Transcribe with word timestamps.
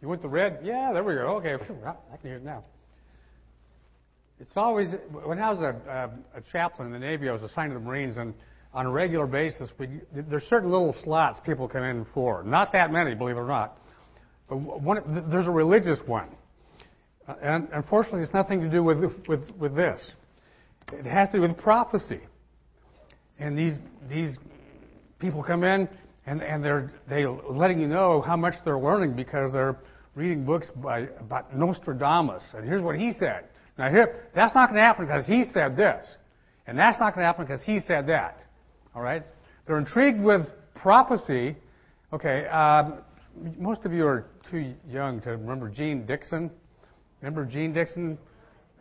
You 0.00 0.08
want 0.08 0.22
the 0.22 0.28
red? 0.28 0.60
Yeah, 0.62 0.92
there 0.92 1.04
we 1.04 1.14
go. 1.14 1.20
Okay, 1.36 1.54
I 1.54 2.16
can 2.16 2.30
hear 2.30 2.36
it 2.36 2.44
now. 2.44 2.64
It's 4.38 4.56
always 4.56 4.88
when 5.12 5.38
I 5.38 5.50
was 5.50 5.60
a, 5.60 5.76
a, 6.34 6.38
a 6.38 6.42
chaplain 6.50 6.86
in 6.86 6.92
the 6.92 6.98
Navy, 6.98 7.28
I 7.28 7.32
was 7.32 7.42
assigned 7.42 7.72
to 7.72 7.78
the 7.78 7.84
Marines, 7.84 8.16
and 8.16 8.32
on 8.72 8.86
a 8.86 8.90
regular 8.90 9.26
basis, 9.26 9.68
we, 9.78 10.00
there's 10.12 10.44
certain 10.44 10.70
little 10.70 10.94
slots 11.04 11.38
people 11.44 11.68
come 11.68 11.82
in 11.82 12.06
for. 12.14 12.42
Not 12.42 12.72
that 12.72 12.90
many, 12.90 13.14
believe 13.14 13.36
it 13.36 13.40
or 13.40 13.46
not. 13.46 13.76
But 14.48 14.56
one, 14.56 15.28
there's 15.30 15.46
a 15.46 15.50
religious 15.50 15.98
one, 16.06 16.28
uh, 17.28 17.34
and 17.42 17.68
unfortunately, 17.72 18.22
it's 18.22 18.32
nothing 18.32 18.60
to 18.62 18.70
do 18.70 18.82
with 18.82 18.98
with 19.28 19.50
with 19.58 19.76
this. 19.76 20.00
It 20.92 21.04
has 21.04 21.28
to 21.28 21.36
do 21.36 21.42
with 21.42 21.58
prophecy. 21.58 22.20
And 23.38 23.58
these 23.58 23.76
these 24.08 24.38
people 25.18 25.42
come 25.42 25.62
in 25.64 25.86
and, 26.30 26.42
and 26.42 26.64
they're 26.64 26.92
they 27.08 27.26
letting 27.26 27.80
you 27.80 27.88
know 27.88 28.20
how 28.20 28.36
much 28.36 28.54
they're 28.64 28.78
learning 28.78 29.14
because 29.14 29.52
they're 29.52 29.76
reading 30.14 30.44
books 30.44 30.68
by 30.76 31.00
about 31.18 31.56
Nostradamus. 31.56 32.44
And 32.54 32.64
here's 32.64 32.82
what 32.82 32.96
he 32.96 33.12
said. 33.18 33.46
Now 33.76 33.90
here, 33.90 34.28
that's 34.32 34.54
not 34.54 34.68
going 34.68 34.76
to 34.76 34.82
happen 34.82 35.06
because 35.06 35.26
he 35.26 35.44
said 35.52 35.76
this, 35.76 36.06
and 36.68 36.78
that's 36.78 37.00
not 37.00 37.14
going 37.14 37.22
to 37.22 37.26
happen 37.26 37.46
because 37.46 37.62
he 37.64 37.80
said 37.80 38.06
that. 38.06 38.38
All 38.94 39.02
right? 39.02 39.24
They're 39.66 39.78
intrigued 39.78 40.20
with 40.20 40.46
prophecy. 40.76 41.56
Okay, 42.12 42.46
um, 42.46 42.98
most 43.58 43.84
of 43.84 43.92
you 43.92 44.06
are 44.06 44.26
too 44.50 44.74
young 44.88 45.20
to 45.22 45.30
remember 45.30 45.68
Jeane 45.68 46.06
Dixon. 46.06 46.50
Remember 47.22 47.44
Jeane 47.44 47.72
Dixon? 47.72 48.16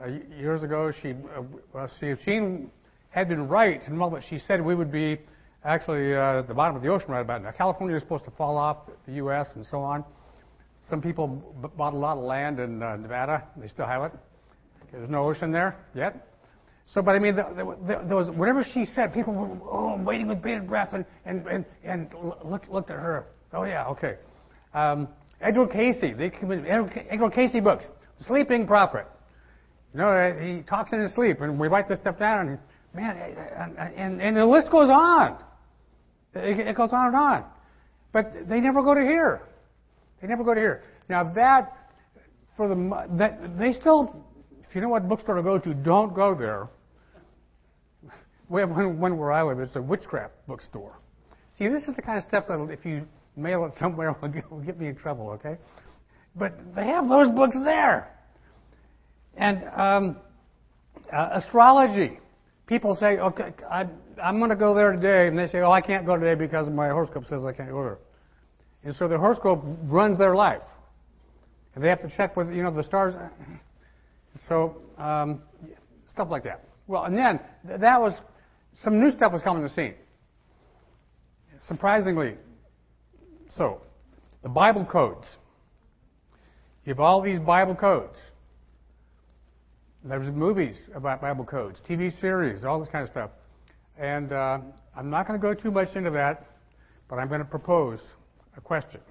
Uh, 0.01 0.07
years 0.37 0.61
ago, 0.61 0.91
she, 1.01 1.11
uh, 1.11 1.41
well, 1.73 1.89
see, 1.99 2.07
if 2.07 2.19
Jeane 2.21 2.69
had 3.09 3.27
been 3.27 3.47
right 3.47 3.81
in 3.87 3.99
all 3.99 4.11
that 4.11 4.23
she 4.29 4.37
said, 4.37 4.63
we 4.63 4.75
would 4.75 4.91
be 4.91 5.17
actually 5.63 6.15
uh, 6.15 6.39
at 6.39 6.47
the 6.47 6.53
bottom 6.53 6.75
of 6.75 6.81
the 6.81 6.87
ocean 6.89 7.11
right 7.11 7.21
about 7.21 7.43
now. 7.43 7.51
California 7.51 7.95
is 7.95 8.01
supposed 8.01 8.25
to 8.25 8.31
fall 8.31 8.57
off 8.57 8.77
the 9.05 9.13
U.S. 9.13 9.47
and 9.55 9.65
so 9.65 9.79
on. 9.79 10.03
Some 10.89 11.01
people 11.01 11.27
b- 11.27 11.69
bought 11.77 11.93
a 11.93 11.97
lot 11.97 12.17
of 12.17 12.23
land 12.23 12.59
in 12.59 12.81
uh, 12.81 12.95
Nevada. 12.95 13.43
They 13.57 13.67
still 13.67 13.85
have 13.85 14.03
it. 14.03 14.11
There's 14.91 15.09
no 15.09 15.27
ocean 15.27 15.51
there 15.51 15.77
yet. 15.93 16.25
So, 16.93 17.01
but 17.03 17.15
I 17.15 17.19
mean, 17.19 17.35
the, 17.35 17.43
the, 17.55 18.05
there 18.07 18.17
was, 18.17 18.31
whatever 18.31 18.65
she 18.73 18.85
said, 18.95 19.13
people 19.13 19.33
were 19.33 19.57
oh, 19.69 20.01
waiting 20.01 20.27
with 20.27 20.41
bated 20.41 20.67
breath 20.67 20.93
and, 20.93 21.05
and, 21.25 21.45
and, 21.45 21.65
and 21.83 22.09
looked, 22.43 22.69
looked 22.69 22.89
at 22.89 22.95
her. 22.95 23.27
Oh, 23.53 23.63
yeah, 23.63 23.85
okay. 23.87 24.15
Um, 24.73 25.07
Edgar 25.41 25.67
Cayce, 25.67 26.01
they 26.01 26.31
Edgar 26.31 27.29
Cayce 27.29 27.61
books, 27.61 27.85
Sleeping 28.25 28.65
Prophet. 28.65 29.05
You 29.93 29.99
know, 29.99 30.37
he 30.39 30.63
talks 30.63 30.91
in 30.91 30.99
his 30.99 31.13
sleep, 31.13 31.41
and 31.41 31.59
we 31.59 31.67
write 31.67 31.87
this 31.87 31.99
stuff 31.99 32.19
down, 32.19 32.49
and 32.49 32.59
man, 32.93 33.17
and, 33.95 34.21
and 34.21 34.35
the 34.37 34.45
list 34.45 34.69
goes 34.71 34.89
on. 34.89 35.37
It, 36.35 36.75
goes 36.75 36.91
on 36.91 37.07
and 37.07 37.15
on. 37.15 37.45
But 38.11 38.47
they 38.47 38.59
never 38.59 38.81
go 38.81 38.93
to 38.93 39.01
here. 39.01 39.41
They 40.21 40.27
never 40.27 40.43
go 40.43 40.53
to 40.53 40.59
here. 40.59 40.83
Now 41.07 41.23
that, 41.33 41.91
for 42.55 42.67
the, 42.67 43.07
that, 43.17 43.57
they 43.57 43.73
still, 43.73 44.15
if 44.67 44.75
you 44.75 44.81
know 44.81 44.89
what 44.89 45.07
bookstore 45.07 45.35
to 45.35 45.43
go 45.43 45.57
to, 45.57 45.73
don't 45.73 46.13
go 46.13 46.35
there. 46.35 46.67
We 48.47 48.61
have 48.61 48.69
one, 48.69 48.99
one 48.99 49.17
where 49.17 49.31
I 49.31 49.43
live. 49.43 49.59
It's 49.59 49.75
a 49.75 49.81
witchcraft 49.81 50.33
bookstore. 50.47 50.97
See, 51.57 51.67
this 51.67 51.83
is 51.83 51.95
the 51.95 52.01
kind 52.01 52.17
of 52.17 52.27
stuff 52.27 52.47
that 52.47 52.59
if 52.71 52.85
you 52.85 53.05
mail 53.35 53.65
it 53.65 53.73
somewhere 53.79 54.15
will 54.21 54.29
get, 54.29 54.51
will 54.51 54.59
get 54.59 54.79
me 54.79 54.87
in 54.87 54.95
trouble, 54.95 55.29
okay? 55.29 55.57
But 56.35 56.53
they 56.75 56.85
have 56.87 57.09
those 57.09 57.29
books 57.29 57.55
there. 57.63 58.15
And 59.37 59.63
um, 59.75 60.17
uh, 61.11 61.29
astrology. 61.33 62.19
People 62.69 62.95
say, 62.95 63.17
okay, 63.17 63.51
I, 63.67 63.87
I'm 64.21 64.37
going 64.37 64.51
to 64.51 64.55
go 64.55 64.75
there 64.75 64.91
today, 64.91 65.27
and 65.27 65.37
they 65.37 65.47
say, 65.47 65.57
oh, 65.61 65.71
I 65.71 65.81
can't 65.81 66.05
go 66.05 66.15
today 66.15 66.35
because 66.35 66.69
my 66.69 66.89
horoscope 66.89 67.25
says 67.25 67.43
I 67.43 67.51
can't 67.51 67.71
go 67.71 67.81
there. 67.81 67.97
And 68.83 68.95
so 68.95 69.07
the 69.07 69.17
horoscope 69.17 69.65
runs 69.85 70.19
their 70.19 70.35
life. 70.35 70.61
And 71.73 71.83
they 71.83 71.89
have 71.89 72.03
to 72.03 72.15
check 72.15 72.37
with, 72.37 72.53
you 72.53 72.61
know, 72.61 72.71
the 72.71 72.83
stars. 72.83 73.15
So, 74.47 74.77
um, 74.99 75.41
stuff 76.11 76.27
like 76.29 76.43
that. 76.43 76.63
Well, 76.85 77.05
and 77.05 77.17
then 77.17 77.39
that 77.65 77.99
was, 77.99 78.13
some 78.83 78.99
new 78.99 79.09
stuff 79.09 79.33
was 79.33 79.41
coming 79.41 79.63
to 79.63 79.67
the 79.67 79.73
scene. 79.73 79.95
Surprisingly 81.67 82.35
so. 83.57 83.81
The 84.43 84.49
Bible 84.49 84.85
codes. 84.85 85.25
You 86.85 86.93
have 86.93 86.99
all 86.99 87.21
these 87.21 87.39
Bible 87.39 87.75
codes. 87.75 88.15
There's 90.03 90.33
movies 90.33 90.77
about 90.95 91.19
Bible 91.19 91.43
codes, 91.43 91.79
TV 91.87 92.17
series, 92.21 92.63
all 92.63 92.79
this 92.79 92.87
kind 92.87 93.03
of 93.03 93.09
stuff. 93.09 93.31
And 93.97 94.31
uh, 94.31 94.59
I'm 94.95 95.09
not 95.09 95.27
going 95.27 95.39
to 95.39 95.45
go 95.45 95.53
too 95.53 95.71
much 95.71 95.93
into 95.95 96.09
that, 96.11 96.45
but 97.09 97.17
I'm 97.17 97.27
going 97.27 97.41
to 97.41 97.45
propose 97.45 97.99
a 98.55 98.61
question. 98.61 99.01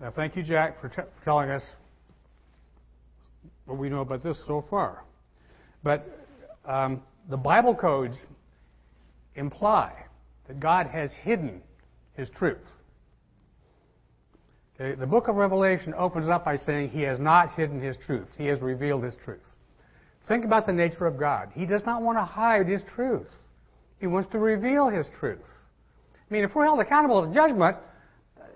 Now, 0.00 0.10
thank 0.10 0.34
you, 0.34 0.42
Jack, 0.42 0.80
for, 0.80 0.88
t- 0.88 0.96
for 0.96 1.24
telling 1.24 1.50
us 1.50 1.62
what 3.66 3.78
we 3.78 3.88
know 3.88 4.00
about 4.00 4.24
this 4.24 4.36
so 4.48 4.64
far. 4.68 5.04
But 5.84 6.04
um, 6.66 7.02
the 7.30 7.36
Bible 7.36 7.76
codes 7.76 8.16
imply 9.36 9.92
that 10.48 10.58
God 10.58 10.88
has 10.88 11.12
hidden 11.22 11.62
His 12.16 12.28
truth. 12.30 12.64
Okay, 14.80 14.98
the 14.98 15.06
book 15.06 15.28
of 15.28 15.36
Revelation 15.36 15.94
opens 15.96 16.28
up 16.28 16.44
by 16.44 16.56
saying 16.56 16.90
He 16.90 17.02
has 17.02 17.18
not 17.18 17.54
hidden 17.54 17.80
His 17.80 17.96
truth, 17.96 18.28
He 18.38 18.46
has 18.46 18.60
revealed 18.60 19.04
His 19.04 19.14
truth. 19.24 19.40
Think 20.28 20.44
about 20.44 20.66
the 20.66 20.72
nature 20.72 21.06
of 21.06 21.18
God. 21.18 21.50
He 21.54 21.66
does 21.66 21.84
not 21.84 22.02
want 22.02 22.16
to 22.18 22.24
hide 22.24 22.66
His 22.66 22.82
truth, 22.94 23.28
He 24.00 24.06
wants 24.06 24.30
to 24.32 24.38
reveal 24.38 24.88
His 24.88 25.06
truth. 25.18 25.40
I 26.14 26.34
mean, 26.34 26.44
if 26.44 26.54
we're 26.54 26.64
held 26.64 26.80
accountable 26.80 27.26
to 27.26 27.34
judgment, 27.34 27.76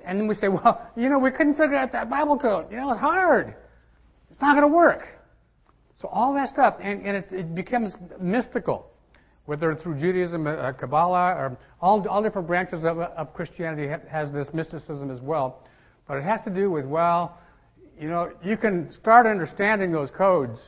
and 0.06 0.18
then 0.18 0.26
we 0.26 0.34
say, 0.34 0.48
well, 0.48 0.88
you 0.96 1.08
know, 1.08 1.18
we 1.18 1.30
couldn't 1.30 1.54
figure 1.54 1.76
out 1.76 1.92
that 1.92 2.08
Bible 2.08 2.38
code. 2.38 2.70
You 2.70 2.78
know, 2.78 2.90
it's 2.90 3.00
hard. 3.00 3.54
It's 4.30 4.40
not 4.40 4.54
going 4.54 4.70
to 4.70 4.74
work. 4.74 5.08
So 6.00 6.08
all 6.08 6.34
that 6.34 6.50
stuff, 6.50 6.76
and, 6.80 7.06
and 7.06 7.16
it, 7.16 7.32
it, 7.32 7.54
becomes 7.54 7.92
mystical, 8.20 8.90
whether 9.46 9.74
through 9.74 9.98
Judaism, 9.98 10.46
uh, 10.46 10.72
Kabbalah, 10.72 11.32
or 11.32 11.58
all, 11.80 12.06
all 12.06 12.22
different 12.22 12.46
branches 12.46 12.84
of, 12.84 12.98
of 12.98 13.32
Christianity 13.32 13.90
has 14.10 14.30
this 14.30 14.48
mysticism 14.52 15.10
as 15.10 15.20
well. 15.20 15.62
But 16.06 16.18
it 16.18 16.24
has 16.24 16.40
to 16.44 16.50
do 16.50 16.70
with, 16.70 16.84
well, 16.84 17.38
you 17.98 18.08
know, 18.08 18.30
you 18.44 18.56
can 18.56 18.92
start 18.92 19.26
understanding 19.26 19.90
those 19.90 20.10
codes 20.10 20.58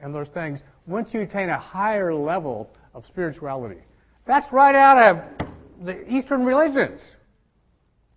and 0.00 0.14
those 0.14 0.28
things 0.28 0.60
once 0.86 1.14
you 1.14 1.20
attain 1.22 1.48
a 1.48 1.58
higher 1.58 2.14
level 2.14 2.70
of 2.94 3.04
spirituality. 3.06 3.80
That's 4.26 4.50
right 4.52 4.74
out 4.74 4.98
of 4.98 5.48
the 5.84 6.06
Eastern 6.10 6.44
religions. 6.44 7.00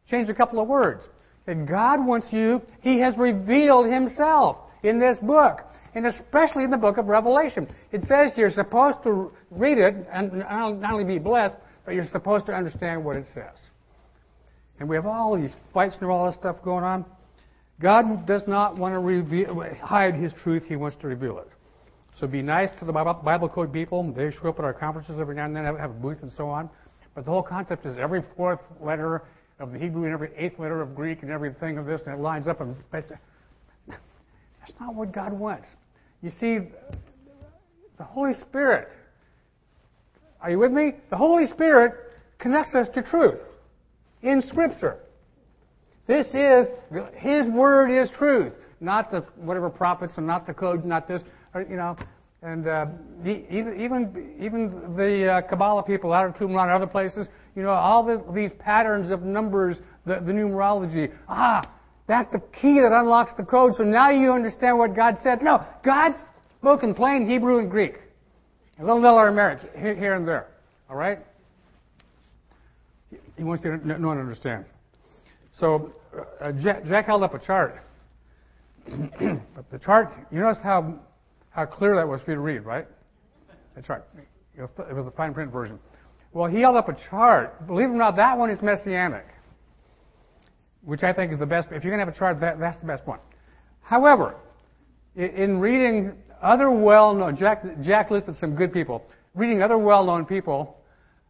Change 0.10 0.30
a 0.30 0.34
couple 0.34 0.60
of 0.60 0.68
words. 0.68 1.04
That 1.46 1.66
God 1.66 2.06
wants 2.06 2.28
you, 2.32 2.62
He 2.82 3.00
has 3.00 3.18
revealed 3.18 3.92
Himself 3.92 4.58
in 4.84 5.00
this 5.00 5.18
book, 5.20 5.62
and 5.96 6.06
especially 6.06 6.64
in 6.64 6.72
the 6.72 6.78
book 6.78 6.98
of 6.98 7.08
Revelation. 7.08 7.68
It 7.92 8.02
says 8.02 8.32
you're 8.36 8.52
supposed 8.52 9.02
to 9.04 9.32
read 9.50 9.78
it 9.78 9.96
and 10.12 10.40
not 10.40 10.92
only 10.92 11.06
be 11.06 11.20
blessed, 11.20 11.56
but 11.86 11.96
you're 11.96 12.08
supposed 12.08 12.46
to 12.48 12.54
understand 12.54 13.04
what 13.04 13.16
it 13.16 13.26
says. 13.34 13.56
And 14.80 14.88
we 14.88 14.96
have 14.96 15.06
all 15.06 15.36
these 15.36 15.54
fights 15.74 15.96
and 16.00 16.10
all 16.10 16.28
this 16.28 16.36
stuff 16.36 16.62
going 16.64 16.84
on. 16.84 17.06
God 17.80 18.26
does 18.26 18.44
not 18.48 18.78
want 18.78 18.94
to 18.94 19.00
reveal, 19.00 19.64
hide 19.82 20.16
His 20.16 20.34
truth. 20.44 20.64
He 20.68 20.76
wants 20.76 20.98
to 21.02 21.08
reveal 21.08 21.40
it. 21.40 21.48
So 22.20 22.26
be 22.26 22.42
nice 22.42 22.70
to 22.80 22.86
the 22.86 22.92
Bible 22.92 23.50
Code 23.50 23.72
people. 23.72 24.12
They 24.12 24.32
show 24.32 24.50
up 24.50 24.60
at 24.60 24.66
our 24.66 24.74
conferences 24.74 25.20
every 25.20 25.36
now 25.36 25.46
and 25.46 25.56
then, 25.56 25.66
have 25.66 25.92
a 25.92 25.94
booth 25.94 26.24
and 26.24 26.32
so 26.36 26.50
on. 26.50 26.70
But 27.14 27.26
the 27.26 27.32
whole 27.32 27.44
concept 27.44 27.86
is 27.86 27.98
every 27.98 28.24
fourth 28.36 28.60
letter 28.82 29.24
of 29.60 29.72
the 29.72 29.80
Hebrew 29.80 30.06
and 30.06 30.14
every 30.14 30.32
eighth 30.36 30.60
letter 30.60 30.82
of 30.82 30.96
Greek 30.96 31.22
and 31.22 31.32
everything 31.32 31.78
of 31.78 31.86
this, 31.86 32.02
and 32.06 32.14
it 32.16 32.20
lines 32.20 32.48
up. 32.48 32.62
And 32.62 32.76
that's 32.92 33.12
not 34.80 34.96
what 34.96 35.12
God 35.12 35.34
wants. 35.34 35.68
You 36.22 36.32
see, 36.40 36.60
the 37.98 38.04
Holy 38.04 38.34
Spirit. 38.42 38.90
Are 40.42 40.52
you 40.52 40.60
with 40.60 40.72
me? 40.72 40.94
The 41.10 41.18
Holy 41.18 41.48
Spirit 41.48 41.94
connects 42.40 42.74
us 42.76 42.88
to 42.94 43.02
truth 43.02 43.40
in 44.22 44.42
Scripture. 44.42 44.98
This 46.08 46.28
is, 46.28 46.68
His 47.16 47.46
Word 47.48 47.90
is 47.92 48.10
truth, 48.18 48.54
not 48.80 49.12
the 49.12 49.26
whatever 49.36 49.70
prophets 49.70 50.14
and 50.18 50.26
not 50.26 50.48
the 50.48 50.54
code, 50.54 50.86
not 50.86 51.08
this, 51.08 51.22
or, 51.54 51.64
you 51.64 51.76
know. 51.76 51.96
And 52.44 52.68
uh, 52.68 52.86
even 53.26 53.82
even 53.82 54.36
even 54.40 54.96
the 54.96 55.28
uh, 55.28 55.42
Kabbalah 55.42 55.84
people 55.84 56.14
out 56.14 56.28
of 56.28 56.36
Qumran 56.36 56.64
and 56.64 56.72
other 56.72 56.86
places, 56.86 57.28
you 57.56 57.64
know, 57.64 57.72
all 57.72 58.04
this, 58.04 58.22
these 58.34 58.52
patterns 58.60 59.10
of 59.10 59.24
numbers, 59.24 59.78
the, 60.06 60.20
the 60.20 60.32
numerology. 60.32 61.12
Ah, 61.28 61.68
that's 62.06 62.32
the 62.32 62.40
key 62.62 62.80
that 62.80 62.92
unlocks 62.92 63.34
the 63.38 63.44
code. 63.44 63.76
So 63.76 63.84
now 63.84 64.12
you 64.12 64.32
understand 64.32 64.78
what 64.78 64.96
God 64.96 65.18
said. 65.24 65.42
No, 65.42 65.66
God 65.84 66.14
spoke 66.60 66.84
in 66.84 66.94
plain 66.94 67.28
Hebrew 67.28 67.58
and 67.58 67.72
Greek, 67.72 67.96
a 68.80 68.84
little 68.84 69.02
little 69.02 69.18
Aramaic 69.18 69.60
here 69.76 70.14
and 70.14 70.28
there. 70.28 70.48
All 70.90 70.96
right. 70.96 71.20
He 73.38 73.44
wants 73.44 73.64
you 73.64 73.78
to 73.78 73.88
know 74.00 74.12
and 74.12 74.20
understand. 74.20 74.66
So 75.60 75.94
uh, 76.42 76.52
Jack, 76.54 76.86
Jack, 76.86 77.06
held 77.06 77.24
up 77.24 77.34
a 77.34 77.40
chart. 77.40 77.84
but 78.88 79.70
the 79.72 79.80
chart, 79.80 80.14
you 80.32 80.40
notice 80.40 80.62
how, 80.64 81.00
how 81.50 81.66
clear 81.66 81.96
that 81.96 82.08
was 82.08 82.22
for 82.22 82.32
you 82.32 82.36
to 82.36 82.42
read, 82.42 82.60
right? 82.66 82.88
The 83.76 83.82
chart. 83.82 84.08
It 84.56 84.62
was 84.62 85.06
the 85.06 85.14
fine 85.16 85.34
print 85.34 85.52
version. 85.52 85.80
Well, 86.34 86.50
he 86.50 86.62
held 86.62 86.76
up 86.76 86.90
a 86.90 86.98
chart. 87.10 87.68
Believe 87.68 87.90
it 87.90 87.94
or 87.94 87.98
not, 87.98 88.16
that 88.16 88.38
one 88.38 88.50
is 88.50 88.62
messianic. 88.62 89.26
which 90.84 91.04
I 91.04 91.14
think 91.14 91.32
is 91.34 91.40
the 91.40 91.46
best. 91.46 91.68
If 91.72 91.84
you're 91.84 91.92
going 91.96 92.00
to 92.00 92.06
have 92.06 92.16
a 92.16 92.18
chart, 92.18 92.40
that, 92.40 92.60
that's 92.60 92.80
the 92.80 92.88
best 92.88 93.06
one. 93.06 93.20
However, 93.82 94.36
in, 95.16 95.30
in 95.32 95.60
reading 95.60 96.14
other 96.42 96.72
well-known, 96.72 97.36
Jack, 97.36 97.64
Jack 97.82 98.10
listed 98.10 98.36
some 98.40 98.56
good 98.56 98.72
people. 98.72 99.04
Reading 99.36 99.62
other 99.62 99.78
well-known 99.78 100.26
people 100.26 100.77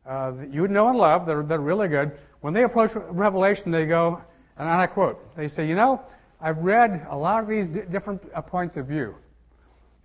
uh, 0.08 0.32
that 0.32 0.54
you 0.54 0.68
know 0.68 0.88
and 0.90 0.98
love, 0.98 1.26
they're, 1.26 1.44
they're 1.44 1.60
really 1.60 1.88
good. 1.88 2.12
When 2.42 2.54
they 2.54 2.64
approach 2.64 2.92
Revelation, 2.96 3.72
they 3.72 3.86
go, 3.86 4.22
and 4.58 4.68
I 4.68 4.88
quote, 4.88 5.20
they 5.36 5.48
say, 5.48 5.68
you 5.68 5.76
know, 5.76 6.02
I've 6.40 6.58
read 6.60 7.06
a 7.10 7.18
lot 7.18 7.44
of 7.44 7.50
these 7.50 7.66
different 7.92 8.22
uh, 8.34 8.42
points 8.42 8.78
of 8.78 8.88
view. 8.88 9.16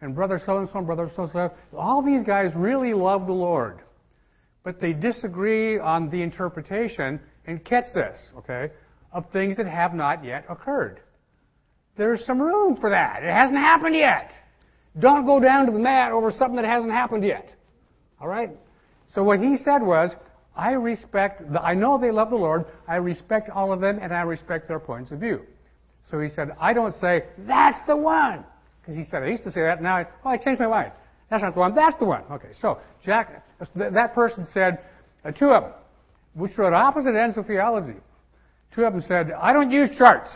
And 0.01 0.15
brother 0.15 0.41
so 0.45 0.59
and 0.59 0.69
so 0.73 0.81
brother 0.81 1.11
so 1.15 1.25
and 1.25 1.33
so, 1.33 1.53
all 1.77 2.03
these 2.03 2.25
guys 2.25 2.51
really 2.57 2.93
love 2.93 3.27
the 3.27 3.33
Lord. 3.33 3.81
But 4.65 4.81
they 4.81 4.93
disagree 4.93 5.79
on 5.79 6.11
the 6.11 6.23
interpretation, 6.23 7.21
and 7.47 7.65
catch 7.65 7.93
this, 7.95 8.17
okay, 8.39 8.71
of 9.13 9.31
things 9.31 9.57
that 9.57 9.67
have 9.67 9.95
not 9.95 10.25
yet 10.25 10.45
occurred. 10.49 11.01
There's 11.97 12.25
some 12.25 12.41
room 12.41 12.77
for 12.81 12.91
that. 12.91 13.23
It 13.23 13.31
hasn't 13.33 13.59
happened 13.59 13.95
yet. 13.95 14.31
Don't 14.99 15.27
go 15.27 15.41
down 15.41 15.67
to 15.67 15.73
the 15.73 15.79
mat 15.79 16.13
over 16.13 16.31
something 16.31 16.57
that 16.57 16.65
hasn't 16.65 16.93
happened 16.93 17.25
yet. 17.25 17.51
All 18.21 18.29
right? 18.29 18.51
So 19.15 19.23
what 19.23 19.41
he 19.41 19.59
said 19.65 19.83
was, 19.83 20.11
I 20.55 20.73
respect, 20.73 21.53
the, 21.53 21.63
I 21.63 21.75
know 21.75 21.99
they 21.99 22.11
love 22.11 22.31
the 22.31 22.37
Lord, 22.37 22.67
I 22.87 22.97
respect 22.97 23.51
all 23.51 23.73
of 23.73 23.81
them, 23.81 23.99
and 24.01 24.13
I 24.13 24.23
respect 24.23 24.69
their 24.69 24.81
points 24.81 25.11
of 25.11 25.21
view. 25.21 25.43
So 26.11 26.21
he 26.21 26.29
said, 26.29 26.51
I 26.61 26.73
don't 26.73 26.95
say, 27.01 27.25
that's 27.39 27.79
the 27.87 27.97
one. 27.97 28.45
Because 28.81 28.97
he 28.97 29.05
said, 29.11 29.23
I 29.23 29.29
used 29.29 29.45
to 29.45 29.53
say 29.53 29.63
that, 29.63 29.83
now 29.83 29.97
I, 29.97 30.07
oh, 30.25 30.31
I 30.31 30.37
changed 30.37 30.61
my 30.61 30.67
mind. 30.67 30.93
That's 31.31 31.43
not 31.43 31.55
the 31.55 31.61
one, 31.61 31.75
that's 31.75 31.99
the 31.99 32.05
one. 32.05 32.25
Okay, 32.31 32.51
so 32.61 32.79
Jack, 33.03 33.43
that 33.75 34.15
person 34.15 34.47
said, 34.53 34.81
uh, 35.25 35.31
two 35.31 35.51
of 35.51 35.63
them, 35.63 35.73
which 36.35 36.53
were 36.59 36.67
at 36.67 36.75
opposite 36.75 37.15
ends 37.15 37.39
of 37.39 37.47
theology. 37.47 37.99
Two 38.75 38.85
of 38.85 38.93
them 38.93 39.03
said, 39.07 39.33
I 39.33 39.53
don't 39.53 39.71
use 39.71 39.89
charts. 39.97 40.31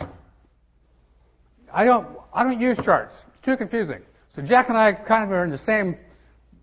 I 1.73 1.85
don't, 1.85 2.07
I 2.33 2.45
don't 2.45 2.61
use 2.61 2.79
charts. 2.85 3.15
It's 3.29 3.45
too 3.45 3.57
confusing. 3.57 4.01
So 4.35 4.43
Jack 4.43 4.69
and 4.69 4.79
I 4.79 4.93
kind 4.93 5.25
of 5.25 5.31
are 5.31 5.45
in 5.45 5.51
the 5.51 5.59
same 5.59 5.97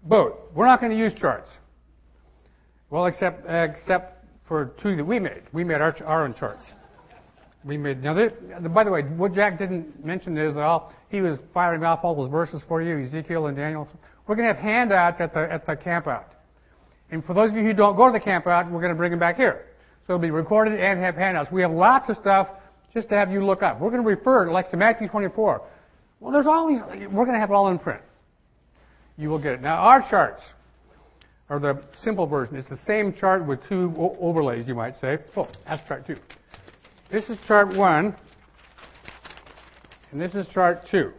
boat. 0.03 0.51
We're 0.55 0.65
not 0.65 0.79
going 0.79 0.91
to 0.91 0.97
use 0.97 1.13
charts. 1.15 1.49
Well, 2.93 3.07
except, 3.07 3.49
except 3.49 4.23
for 4.47 4.71
two 4.79 4.95
that 4.97 5.03
we 5.03 5.17
made. 5.17 5.41
We 5.51 5.63
made 5.63 5.81
our, 5.81 5.95
our 6.05 6.25
own 6.25 6.35
charts. 6.35 6.63
We 7.65 7.75
made, 7.75 8.03
now, 8.03 8.13
by 8.69 8.83
the 8.83 8.91
way, 8.91 9.01
what 9.01 9.33
Jack 9.33 9.57
didn't 9.57 10.05
mention 10.05 10.37
is 10.37 10.53
that 10.53 10.61
all, 10.61 10.93
he 11.09 11.19
was 11.19 11.39
firing 11.55 11.83
off 11.83 12.01
all 12.03 12.13
those 12.13 12.29
verses 12.29 12.61
for 12.67 12.83
you, 12.83 13.03
Ezekiel 13.03 13.47
and 13.47 13.57
Daniel. 13.57 13.87
We're 14.27 14.35
going 14.35 14.47
to 14.47 14.53
have 14.53 14.63
handouts 14.63 15.19
at 15.19 15.33
the, 15.33 15.51
at 15.51 15.65
the 15.65 15.75
campout. 15.75 16.25
And 17.09 17.25
for 17.25 17.33
those 17.33 17.49
of 17.49 17.57
you 17.57 17.63
who 17.63 17.73
don't 17.73 17.95
go 17.95 18.05
to 18.05 18.11
the 18.11 18.19
campout, 18.19 18.69
we're 18.69 18.79
going 18.79 18.93
to 18.93 18.95
bring 18.95 19.09
them 19.09 19.19
back 19.19 19.37
here. 19.37 19.65
So 20.05 20.13
it'll 20.13 20.21
be 20.21 20.29
recorded 20.29 20.79
and 20.79 20.99
have 20.99 21.15
handouts. 21.15 21.51
We 21.51 21.63
have 21.63 21.71
lots 21.71 22.11
of 22.11 22.17
stuff 22.17 22.47
just 22.93 23.09
to 23.09 23.15
have 23.15 23.31
you 23.31 23.43
look 23.43 23.63
up. 23.63 23.79
We're 23.79 23.89
going 23.89 24.03
to 24.03 24.07
refer 24.07 24.51
like 24.51 24.69
to 24.69 24.77
Matthew 24.77 25.07
24. 25.07 25.63
Well, 26.19 26.31
there's 26.31 26.45
all 26.45 26.67
these, 26.67 26.81
we're 27.09 27.25
going 27.25 27.33
to 27.33 27.39
have 27.39 27.49
it 27.49 27.55
all 27.55 27.69
in 27.69 27.79
print. 27.79 28.01
You 29.17 29.29
will 29.29 29.39
get 29.39 29.53
it. 29.53 29.61
Now, 29.63 29.77
our 29.77 30.07
charts 30.07 30.43
are 31.49 31.59
the 31.59 31.81
simple 32.03 32.25
version. 32.25 32.55
It's 32.55 32.69
the 32.69 32.79
same 32.85 33.13
chart 33.13 33.45
with 33.45 33.59
two 33.67 33.93
overlays, 34.19 34.67
you 34.67 34.75
might 34.75 34.95
say. 34.99 35.17
Oh, 35.35 35.47
that's 35.65 35.85
chart 35.87 36.07
two. 36.07 36.17
This 37.11 37.25
is 37.29 37.37
chart 37.47 37.75
one, 37.75 38.15
and 40.11 40.21
this 40.21 40.35
is 40.35 40.47
chart 40.47 40.81
two. 40.89 41.11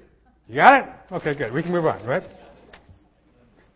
You 0.48 0.56
got 0.56 0.82
it? 0.82 0.88
Okay, 1.12 1.34
good. 1.34 1.52
We 1.52 1.62
can 1.62 1.72
move 1.72 1.86
on, 1.86 2.04
right? 2.06 2.24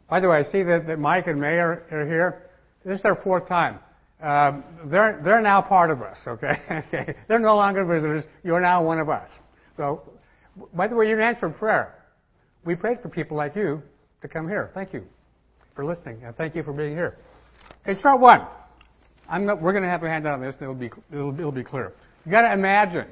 By 0.08 0.20
the 0.20 0.28
way, 0.28 0.38
I 0.38 0.42
see 0.42 0.62
that, 0.62 0.86
that 0.86 0.98
Mike 0.98 1.26
and 1.26 1.40
May 1.40 1.58
are, 1.58 1.84
are 1.90 2.06
here. 2.06 2.50
This 2.84 2.96
is 2.96 3.02
their 3.02 3.16
fourth 3.16 3.46
time. 3.46 3.78
Um, 4.20 4.64
they're, 4.86 5.20
they're 5.24 5.40
now 5.40 5.62
part 5.62 5.90
of 5.90 6.02
us, 6.02 6.18
okay? 6.26 7.14
They're 7.28 7.38
no 7.38 7.54
longer 7.54 7.84
visitors. 7.84 8.24
You're 8.42 8.60
now 8.60 8.82
one 8.82 8.98
of 8.98 9.08
us. 9.08 9.28
So, 9.76 10.02
by 10.74 10.88
the 10.88 10.96
way, 10.96 11.06
you're 11.06 11.20
answered 11.20 11.56
prayer. 11.56 11.94
We 12.64 12.74
prayed 12.74 13.00
for 13.00 13.10
people 13.10 13.36
like 13.36 13.54
you 13.54 13.80
to 14.22 14.26
come 14.26 14.48
here. 14.48 14.72
Thank 14.74 14.92
you 14.92 15.04
for 15.78 15.84
listening, 15.84 16.20
and 16.24 16.34
thank 16.34 16.56
you 16.56 16.64
for 16.64 16.72
being 16.72 16.90
here. 16.90 17.18
Okay, 17.86 18.02
chart 18.02 18.18
one. 18.18 18.44
Not, 19.30 19.62
we're 19.62 19.70
going 19.70 19.84
to 19.84 19.88
have 19.88 20.02
a 20.02 20.08
handout 20.08 20.34
on 20.34 20.40
this, 20.40 20.56
and 20.56 20.62
it'll 20.62 20.74
be, 20.74 20.90
it'll, 21.12 21.32
it'll 21.38 21.52
be 21.52 21.62
clear. 21.62 21.92
You 22.26 22.32
got 22.32 22.40
to 22.40 22.52
imagine. 22.52 23.06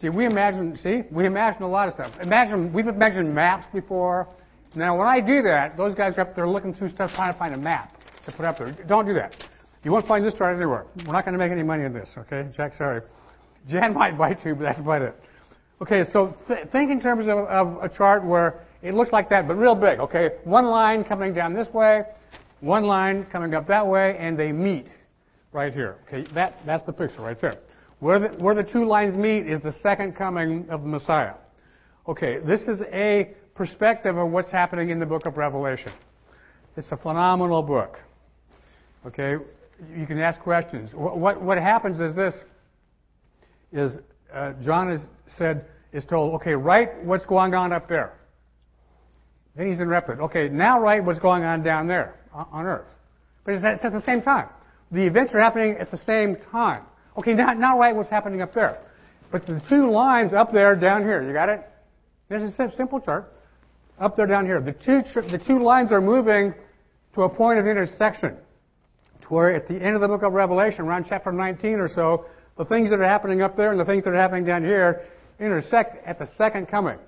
See, 0.00 0.08
we 0.08 0.24
imagine. 0.24 0.76
See, 0.76 1.02
we 1.10 1.26
imagine 1.26 1.64
a 1.64 1.68
lot 1.68 1.88
of 1.88 1.94
stuff. 1.94 2.12
Imagine 2.22 2.72
we've 2.72 2.86
imagined 2.86 3.34
maps 3.34 3.66
before. 3.72 4.28
Now, 4.76 4.96
when 4.96 5.08
I 5.08 5.18
do 5.20 5.42
that, 5.42 5.76
those 5.76 5.96
guys 5.96 6.16
are 6.16 6.20
up 6.20 6.36
there 6.36 6.48
looking 6.48 6.74
through 6.74 6.90
stuff 6.90 7.10
trying 7.16 7.32
to 7.32 7.38
find 7.40 7.52
a 7.52 7.58
map 7.58 7.92
to 8.26 8.30
put 8.30 8.44
up 8.44 8.58
there. 8.58 8.70
Don't 8.86 9.04
do 9.04 9.14
that. 9.14 9.34
You 9.82 9.90
won't 9.90 10.06
find 10.06 10.24
this 10.24 10.34
chart 10.34 10.54
anywhere. 10.54 10.86
We're 11.04 11.12
not 11.12 11.24
going 11.24 11.36
to 11.36 11.44
make 11.44 11.50
any 11.50 11.64
money 11.64 11.84
on 11.84 11.92
this, 11.92 12.08
okay? 12.18 12.48
Jack, 12.56 12.74
sorry. 12.74 13.02
Jan 13.68 13.94
might 13.94 14.16
bite 14.16 14.46
you, 14.46 14.54
but 14.54 14.62
that's 14.62 14.78
about 14.78 15.02
it. 15.02 15.16
Okay, 15.82 16.04
so 16.12 16.36
th- 16.46 16.68
think 16.70 16.92
in 16.92 17.00
terms 17.00 17.22
of, 17.22 17.38
of 17.38 17.82
a 17.82 17.88
chart 17.88 18.24
where 18.24 18.64
it 18.82 18.94
looks 18.94 19.12
like 19.12 19.28
that, 19.30 19.48
but 19.48 19.54
real 19.54 19.74
big, 19.74 19.98
okay? 19.98 20.30
One 20.44 20.66
line 20.66 21.04
coming 21.04 21.34
down 21.34 21.54
this 21.54 21.68
way, 21.72 22.02
one 22.60 22.84
line 22.84 23.26
coming 23.32 23.54
up 23.54 23.66
that 23.68 23.86
way, 23.86 24.16
and 24.18 24.38
they 24.38 24.52
meet 24.52 24.86
right 25.52 25.72
here. 25.72 25.96
Okay, 26.06 26.30
that, 26.34 26.54
that's 26.64 26.84
the 26.86 26.92
picture 26.92 27.22
right 27.22 27.40
there. 27.40 27.56
Where 28.00 28.20
the, 28.20 28.28
where 28.42 28.54
the 28.54 28.62
two 28.62 28.84
lines 28.84 29.16
meet 29.16 29.46
is 29.46 29.60
the 29.60 29.74
second 29.82 30.14
coming 30.16 30.68
of 30.70 30.82
the 30.82 30.86
Messiah. 30.86 31.34
Okay, 32.06 32.38
this 32.38 32.60
is 32.62 32.80
a 32.92 33.30
perspective 33.54 34.16
of 34.16 34.30
what's 34.30 34.50
happening 34.50 34.90
in 34.90 35.00
the 35.00 35.06
book 35.06 35.26
of 35.26 35.36
Revelation. 35.36 35.92
It's 36.76 36.86
a 36.92 36.96
phenomenal 36.96 37.62
book. 37.62 37.98
Okay, 39.04 39.44
you 39.96 40.06
can 40.06 40.18
ask 40.20 40.40
questions. 40.40 40.90
What, 40.94 41.18
what, 41.18 41.42
what 41.42 41.58
happens 41.58 41.98
is 41.98 42.14
this: 42.14 42.34
is 43.72 43.92
uh, 44.32 44.52
John 44.62 44.90
is 44.90 45.00
said 45.36 45.66
is 45.92 46.04
told, 46.04 46.34
okay, 46.34 46.52
write 46.52 47.02
what's 47.04 47.26
going 47.26 47.54
on 47.54 47.72
up 47.72 47.88
there. 47.88 48.12
Then 49.58 49.66
he's 49.66 49.80
in 49.80 49.82
interrupted. 49.82 50.20
Okay, 50.20 50.48
now 50.48 50.80
write 50.80 51.04
what's 51.04 51.18
going 51.18 51.42
on 51.42 51.64
down 51.64 51.88
there 51.88 52.14
on 52.32 52.64
earth. 52.64 52.86
But 53.44 53.54
it's 53.54 53.64
at, 53.64 53.92
the 53.92 54.02
same 54.06 54.22
time. 54.22 54.48
The 54.92 55.04
events 55.04 55.34
are 55.34 55.40
happening 55.40 55.76
at 55.80 55.90
the 55.90 55.98
same 56.06 56.36
time. 56.52 56.84
Okay, 57.18 57.34
now, 57.34 57.52
now 57.54 57.76
write 57.76 57.96
what's 57.96 58.08
happening 58.08 58.40
up 58.40 58.54
there. 58.54 58.78
But 59.32 59.46
the 59.46 59.60
two 59.68 59.90
lines 59.90 60.32
up 60.32 60.52
there, 60.52 60.76
down 60.76 61.02
here, 61.02 61.24
you 61.24 61.32
got 61.32 61.48
it? 61.48 61.68
This 62.28 62.42
is 62.42 62.52
a 62.56 62.70
simple 62.76 63.00
chart. 63.00 63.32
Up 63.98 64.16
there, 64.16 64.26
down 64.26 64.46
here. 64.46 64.60
The 64.60 64.72
two, 64.72 65.02
the 65.28 65.42
two 65.44 65.58
lines 65.58 65.90
are 65.90 66.00
moving 66.00 66.54
to 67.14 67.22
a 67.22 67.28
point 67.28 67.58
of 67.58 67.66
intersection 67.66 68.36
to 69.22 69.26
where 69.28 69.52
at 69.52 69.66
the 69.66 69.74
end 69.74 69.96
of 69.96 70.00
the 70.00 70.08
book 70.08 70.22
of 70.22 70.34
Revelation, 70.34 70.82
around 70.82 71.06
chapter 71.08 71.32
19 71.32 71.80
or 71.80 71.88
so, 71.92 72.26
the 72.56 72.64
things 72.64 72.90
that 72.90 73.00
are 73.00 73.08
happening 73.08 73.42
up 73.42 73.56
there 73.56 73.72
and 73.72 73.80
the 73.80 73.84
things 73.84 74.04
that 74.04 74.10
are 74.10 74.20
happening 74.20 74.44
down 74.44 74.62
here 74.62 75.04
intersect 75.40 76.06
at 76.06 76.20
the 76.20 76.28
second 76.38 76.68
coming. 76.68 76.98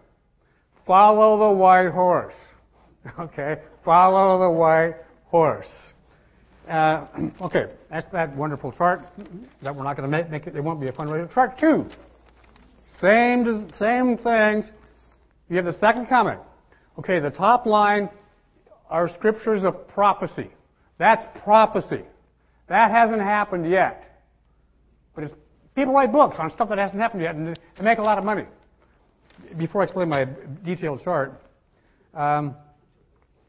Follow 0.90 1.38
the 1.38 1.56
white 1.56 1.90
horse. 1.90 2.34
Okay? 3.18 3.58
Follow 3.84 4.40
the 4.40 4.50
white 4.50 4.96
horse. 5.26 5.70
Uh, 6.68 7.06
okay, 7.40 7.66
that's 7.88 8.08
that 8.08 8.36
wonderful 8.36 8.72
chart 8.72 9.02
that 9.62 9.74
we're 9.74 9.84
not 9.84 9.96
going 9.96 10.10
to 10.10 10.18
make, 10.18 10.28
make 10.28 10.48
it. 10.48 10.56
It 10.56 10.64
won't 10.64 10.80
be 10.80 10.88
a 10.88 10.92
fundraiser. 10.92 11.32
Chart 11.32 11.56
two. 11.60 11.86
Same, 13.00 13.70
same 13.78 14.18
things. 14.18 14.64
You 15.48 15.56
have 15.58 15.64
the 15.64 15.78
second 15.78 16.06
coming. 16.06 16.38
Okay, 16.98 17.20
the 17.20 17.30
top 17.30 17.66
line 17.66 18.10
are 18.90 19.08
scriptures 19.14 19.62
of 19.62 19.86
prophecy. 19.86 20.50
That's 20.98 21.24
prophecy. 21.44 22.02
That 22.68 22.90
hasn't 22.90 23.22
happened 23.22 23.70
yet. 23.70 24.20
But 25.14 25.32
people 25.76 25.94
write 25.94 26.10
books 26.10 26.34
on 26.40 26.50
stuff 26.50 26.68
that 26.68 26.78
hasn't 26.78 27.00
happened 27.00 27.22
yet, 27.22 27.36
and 27.36 27.56
they 27.78 27.84
make 27.84 27.98
a 27.98 28.02
lot 28.02 28.18
of 28.18 28.24
money. 28.24 28.46
Before 29.56 29.80
I 29.82 29.84
explain 29.84 30.08
my 30.08 30.26
detailed 30.64 31.02
chart, 31.02 31.42
um, 32.14 32.54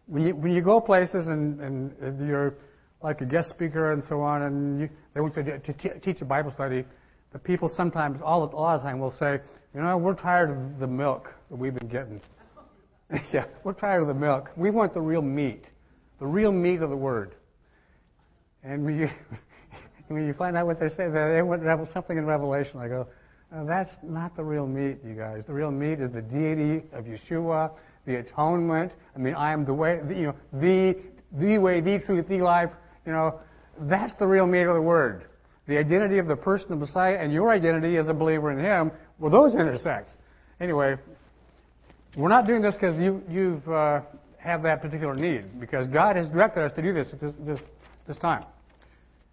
when, 0.08 0.28
you, 0.28 0.36
when 0.36 0.52
you 0.54 0.62
go 0.62 0.80
places 0.80 1.28
and, 1.28 1.60
and 1.62 2.28
you're 2.28 2.56
like 3.04 3.22
a 3.22 3.26
guest 3.26 3.50
speaker 3.50 3.94
and 3.94 4.04
so 4.08 4.22
on, 4.22 4.44
and 4.44 4.82
you, 4.82 4.90
they 5.14 5.22
want 5.22 5.34
to, 5.36 5.60
to 5.60 5.74
t- 5.74 6.00
teach 6.04 6.22
a 6.22 6.26
Bible 6.26 6.52
study, 6.54 6.86
the 7.34 7.40
people 7.40 7.72
sometimes, 7.76 8.20
all, 8.24 8.44
a 8.44 8.46
lot 8.56 8.76
of 8.76 8.82
the 8.82 8.88
time, 8.88 9.00
will 9.00 9.16
say, 9.18 9.40
you 9.74 9.82
know, 9.82 9.98
we're 9.98 10.16
tired 10.16 10.52
of 10.52 10.80
the 10.80 10.88
milk 10.88 11.34
that 11.50 11.56
we've 11.56 11.74
been 11.74 11.88
getting. 11.88 12.22
yeah, 13.34 13.46
we're 13.64 13.74
tired 13.74 14.02
of 14.02 14.08
the 14.08 14.14
milk. 14.14 14.50
We 14.56 14.70
want 14.70 14.94
the 14.94 15.02
real 15.02 15.22
meat, 15.22 15.66
the 16.20 16.28
real 16.28 16.52
meat 16.52 16.82
of 16.82 16.90
the 16.90 16.96
Word. 16.96 17.36
And 18.64 18.84
when 18.84 18.98
you, 18.98 19.10
when 20.08 20.28
you 20.28 20.34
find 20.34 20.58
out 20.58 20.66
what 20.68 20.80
they 20.80 20.90
say, 20.90 21.10
they 21.10 21.42
want 21.42 21.64
something 21.94 22.18
in 22.18 22.26
Revelation. 22.26 22.80
I 22.80 22.88
go, 22.88 23.08
oh, 23.56 23.66
that's 23.66 23.90
not 24.04 24.36
the 24.36 24.44
real 24.44 24.68
meat, 24.68 24.98
you 25.06 25.14
guys. 25.14 25.46
The 25.46 25.54
real 25.54 25.72
meat 25.72 26.00
is 26.00 26.12
the 26.12 26.22
deity 26.22 26.86
of 26.94 27.06
Yeshua, 27.06 27.72
the 28.06 28.16
atonement. 28.16 28.92
I 29.16 29.20
mean, 29.20 29.36
I 29.36 29.54
am 29.54 29.66
the 29.66 29.74
way, 29.74 30.00
the, 30.08 30.16
you 30.16 30.28
know, 30.28 30.36
the, 30.54 30.98
the 31.34 31.58
way, 31.58 31.82
the 31.82 32.00
truth, 32.00 32.28
the 32.28 32.40
life. 32.40 32.70
You 33.06 33.12
know, 33.12 33.40
that's 33.82 34.14
the 34.20 34.28
real 34.28 34.48
meat 34.48 34.64
of 34.64 34.76
the 34.76 34.82
word. 34.82 35.26
The 35.68 35.78
identity 35.78 36.18
of 36.18 36.28
the 36.28 36.36
person 36.36 36.72
of 36.74 36.80
Messiah 36.80 37.18
and 37.18 37.32
your 37.32 37.52
identity 37.52 37.98
as 37.98 38.08
a 38.08 38.14
believer 38.14 38.52
in 38.52 38.60
Him, 38.60 38.92
well, 39.20 39.32
those 39.32 39.54
intersect. 39.54 40.10
Anyway, 40.60 40.96
we're 42.16 42.30
not 42.30 42.46
doing 42.46 42.62
this 42.62 42.74
because 42.74 42.98
you, 42.98 43.24
you've 43.30 43.68
uh, 43.70 44.02
have 44.38 44.64
that 44.64 44.82
particular 44.82 45.16
need, 45.16 45.60
because 45.60 45.88
God 45.88 46.16
has 46.16 46.28
directed 46.30 46.64
us 46.64 46.72
to 46.76 46.82
do 46.82 46.94
this 46.94 47.08
at 47.14 47.22
this, 47.22 47.34
this 47.46 47.60
this 48.08 48.18
time. 48.18 48.44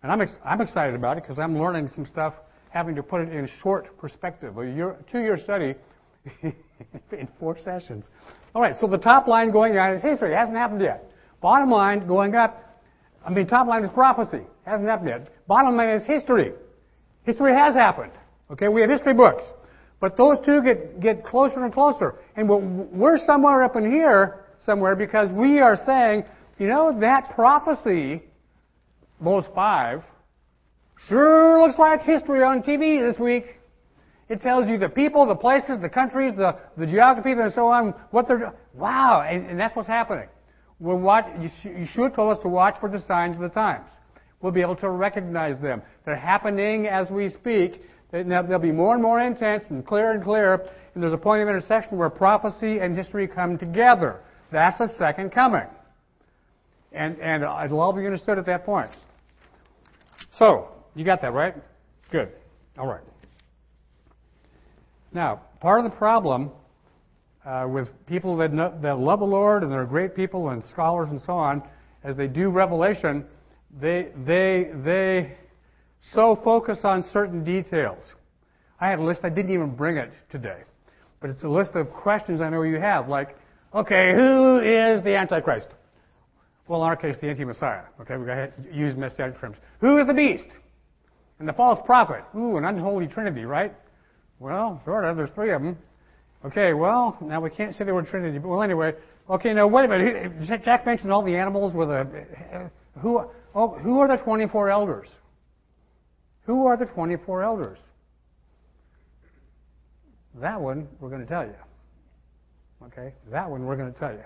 And 0.03 0.13
I'm, 0.13 0.21
ex- 0.21 0.37
I'm 0.45 0.61
excited 0.61 0.95
about 0.95 1.17
it 1.17 1.25
because 1.25 1.39
I'm 1.39 1.59
learning 1.59 1.91
some 1.95 2.07
stuff 2.07 2.35
having 2.71 2.95
to 2.95 3.03
put 3.03 3.21
it 3.21 3.33
in 3.33 3.49
short 3.63 3.97
perspective. 3.99 4.57
A 4.59 4.65
year, 4.65 4.97
two-year 5.11 5.39
study 5.39 5.75
in 6.43 7.29
four 7.39 7.59
sessions. 7.65 8.07
All 8.55 8.63
right, 8.63 8.75
so 8.81 8.87
the 8.87 8.99
top 8.99 9.27
line 9.27 9.51
going 9.51 9.75
down 9.75 9.95
is 9.95 10.03
history. 10.03 10.33
It 10.33 10.37
hasn't 10.37 10.57
happened 10.57 10.81
yet. 10.81 11.11
Bottom 11.41 11.71
line 11.71 12.07
going 12.07 12.35
up, 12.35 12.81
I 13.25 13.31
mean, 13.31 13.47
top 13.47 13.67
line 13.67 13.85
is 13.85 13.91
prophecy. 13.93 14.39
It 14.39 14.49
Hasn't 14.65 14.89
happened 14.89 15.09
yet. 15.09 15.47
Bottom 15.47 15.77
line 15.77 15.91
is 15.91 16.07
history. 16.07 16.53
History 17.25 17.53
has 17.53 17.75
happened. 17.75 18.13
Okay, 18.51 18.69
we 18.69 18.81
have 18.81 18.91
history 18.91 19.15
books. 19.15 19.45
But 20.01 20.17
those 20.17 20.39
two 20.47 20.63
get, 20.63 21.01
get 21.01 21.25
closer 21.25 21.65
and 21.65 21.73
closer. 21.73 22.15
And 22.37 22.49
we're 22.49 23.19
somewhere 23.27 23.65
up 23.65 23.77
in 23.77 23.91
here, 23.91 24.45
somewhere, 24.65 24.95
because 24.95 25.31
we 25.33 25.59
are 25.59 25.79
saying, 25.85 26.25
you 26.59 26.69
know, 26.69 26.99
that 27.01 27.35
prophecy, 27.35 28.23
those 29.21 29.45
five, 29.55 30.03
sure 31.07 31.61
looks 31.61 31.79
like 31.79 32.03
history 32.03 32.43
on 32.43 32.63
TV 32.63 33.01
this 33.01 33.19
week. 33.21 33.45
It 34.29 34.43
tells 34.43 34.69
you 34.69 34.79
the 34.79 34.89
people, 34.89 35.27
the 35.27 35.35
places, 35.35 35.81
the 35.81 35.89
countries, 35.89 36.35
the, 36.37 36.57
the 36.77 36.87
geography, 36.87 37.33
and 37.33 37.53
so 37.55 37.69
on, 37.69 37.95
what 38.11 38.29
they're 38.29 38.39
doing. 38.39 38.53
Wow, 38.75 39.23
and, 39.23 39.47
and 39.47 39.59
that's 39.59 39.75
what's 39.75 39.89
happening. 39.89 40.29
We're 40.81 40.97
watch, 40.97 41.25
Yeshua 41.65 42.15
told 42.15 42.37
us 42.37 42.43
to 42.43 42.49
watch 42.49 42.77
for 42.79 42.91
the 42.91 43.03
signs 43.07 43.37
of 43.37 43.43
the 43.43 43.49
times. 43.49 43.87
We'll 44.41 44.53
be 44.53 44.61
able 44.61 44.77
to 44.77 44.91
recognize 44.91 45.61
them. 45.61 45.83
They're 46.05 46.17
happening 46.17 46.87
as 46.87 47.11
we 47.11 47.31
speak. 47.31 47.83
They'll 48.13 48.59
be 48.59 48.73
more 48.73 48.95
and 48.95 49.03
more 49.03 49.21
intense 49.21 49.65
and 49.71 49.85
clearer 49.85 50.13
and 50.13 50.23
clearer. 50.23 50.69
And 50.95 51.03
there's 51.03 51.13
a 51.13 51.19
point 51.19 51.43
of 51.43 51.49
intersection 51.49 51.99
where 51.99 52.11
prophecy 52.11 52.79
and 52.79 52.97
history 52.97 53.27
come 53.27 53.59
together. 53.59 54.21
That's 54.53 54.79
the 54.79 54.91
second 54.99 55.33
coming. 55.33 55.67
And, 56.93 57.19
and 57.21 57.43
it'll 57.43 57.81
all 57.81 57.93
be 57.93 58.05
understood 58.05 58.39
at 58.39 58.47
that 58.47 58.65
point. 58.65 58.91
So, 60.39 60.69
you 60.99 61.05
got 61.05 61.23
that, 61.23 61.33
right? 61.33 61.55
Good. 62.11 62.31
All 62.77 62.87
right. 62.87 63.01
Now, 65.13 65.43
part 65.61 65.85
of 65.85 65.91
the 65.91 65.97
problem 65.97 66.51
uh, 67.45 67.67
with 67.69 67.89
people 68.07 68.37
that, 68.39 68.53
know, 68.53 68.77
that 68.83 68.99
love 68.99 69.21
the 69.21 69.25
Lord 69.25 69.63
and 69.63 69.73
they're 69.73 69.85
great 69.85 70.15
people 70.15 70.51
and 70.51 70.63
scholars 70.65 71.09
and 71.11 71.21
so 71.25 71.33
on, 71.35 71.63
as 72.05 72.17
they 72.17 72.27
do 72.27 72.51
Revelation, 72.51 73.25
they, 73.81 74.09
they, 74.27 74.71
they 74.85 75.37
so 76.13 76.39
focus 76.43 76.79
on 76.83 77.05
certain 77.13 77.45
details. 77.45 78.05
I 78.81 78.91
had 78.91 78.99
a 78.99 79.03
list, 79.03 79.21
I 79.23 79.29
didn't 79.29 79.53
even 79.53 79.75
bring 79.75 79.97
it 79.97 80.11
today, 80.31 80.63
but 81.21 81.31
it's 81.31 81.43
a 81.43 81.49
list 81.49 81.73
of 81.75 81.91
questions 81.91 82.41
I 82.41 82.51
know 82.51 82.63
you 82.63 82.79
have, 82.79 83.09
like, 83.09 83.37
okay, 83.75 84.15
who 84.15 84.59
is 84.59 85.03
the 85.05 85.17
Antichrist? 85.17 85.69
Well, 86.69 86.83
in 86.83 86.89
our 86.89 86.97
case, 86.97 87.17
the 87.21 87.29
anti-Messiah. 87.29 87.85
Okay, 88.03 88.17
we 88.19 88.27
got 88.27 88.35
to 88.35 88.53
use 88.71 88.95
messianic 88.95 89.41
terms. 89.41 89.57
Who 89.81 89.99
is 89.99 90.07
the 90.07 90.13
beast? 90.13 90.45
And 91.39 91.49
the 91.49 91.53
false 91.53 91.79
prophet. 91.85 92.25
Ooh, 92.37 92.57
an 92.57 92.65
unholy 92.65 93.07
trinity, 93.07 93.45
right? 93.45 93.73
Well, 94.41 94.81
sort 94.85 95.05
of. 95.05 95.17
There's 95.17 95.31
three 95.31 95.53
of 95.53 95.63
them. 95.63 95.77
Okay, 96.45 96.73
well, 96.73 97.17
now 97.21 97.41
we 97.41 97.51
can't 97.51 97.75
say 97.75 97.85
the 97.85 97.93
word 97.93 98.07
Trinity, 98.07 98.39
but 98.39 98.49
well, 98.49 98.63
anyway. 98.63 98.95
Okay, 99.29 99.53
now 99.53 99.67
wait 99.67 99.85
a 99.85 99.89
minute. 99.89 100.63
Jack 100.65 100.87
mentioned 100.87 101.11
all 101.11 101.23
the 101.23 101.37
animals 101.37 101.75
with 101.75 101.91
a 101.91 102.01
uh, 102.55 102.69
who. 103.01 103.23
Oh, 103.55 103.71
who 103.71 103.99
are 103.99 104.09
the 104.09 104.23
24 104.23 104.71
elders? 104.71 105.09
Who 106.45 106.67
are 106.67 106.77
the 106.77 106.85
24 106.85 107.43
elders? 107.43 107.79
That 110.41 110.61
one 110.61 110.87
we're 111.01 111.09
going 111.09 111.23
to 111.23 111.27
tell 111.27 111.45
you. 111.45 111.55
Okay, 112.87 113.13
that 113.33 113.51
one 113.51 113.65
we're 113.65 113.77
going 113.77 113.93
to 113.93 113.99
tell 113.99 114.13
you. 114.13 114.25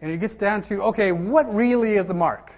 And 0.00 0.10
it 0.10 0.18
gets 0.18 0.34
down 0.36 0.62
to 0.68 0.82
okay, 0.84 1.12
what 1.12 1.52
really 1.54 1.96
is 1.96 2.06
the 2.06 2.14
mark? 2.14 2.50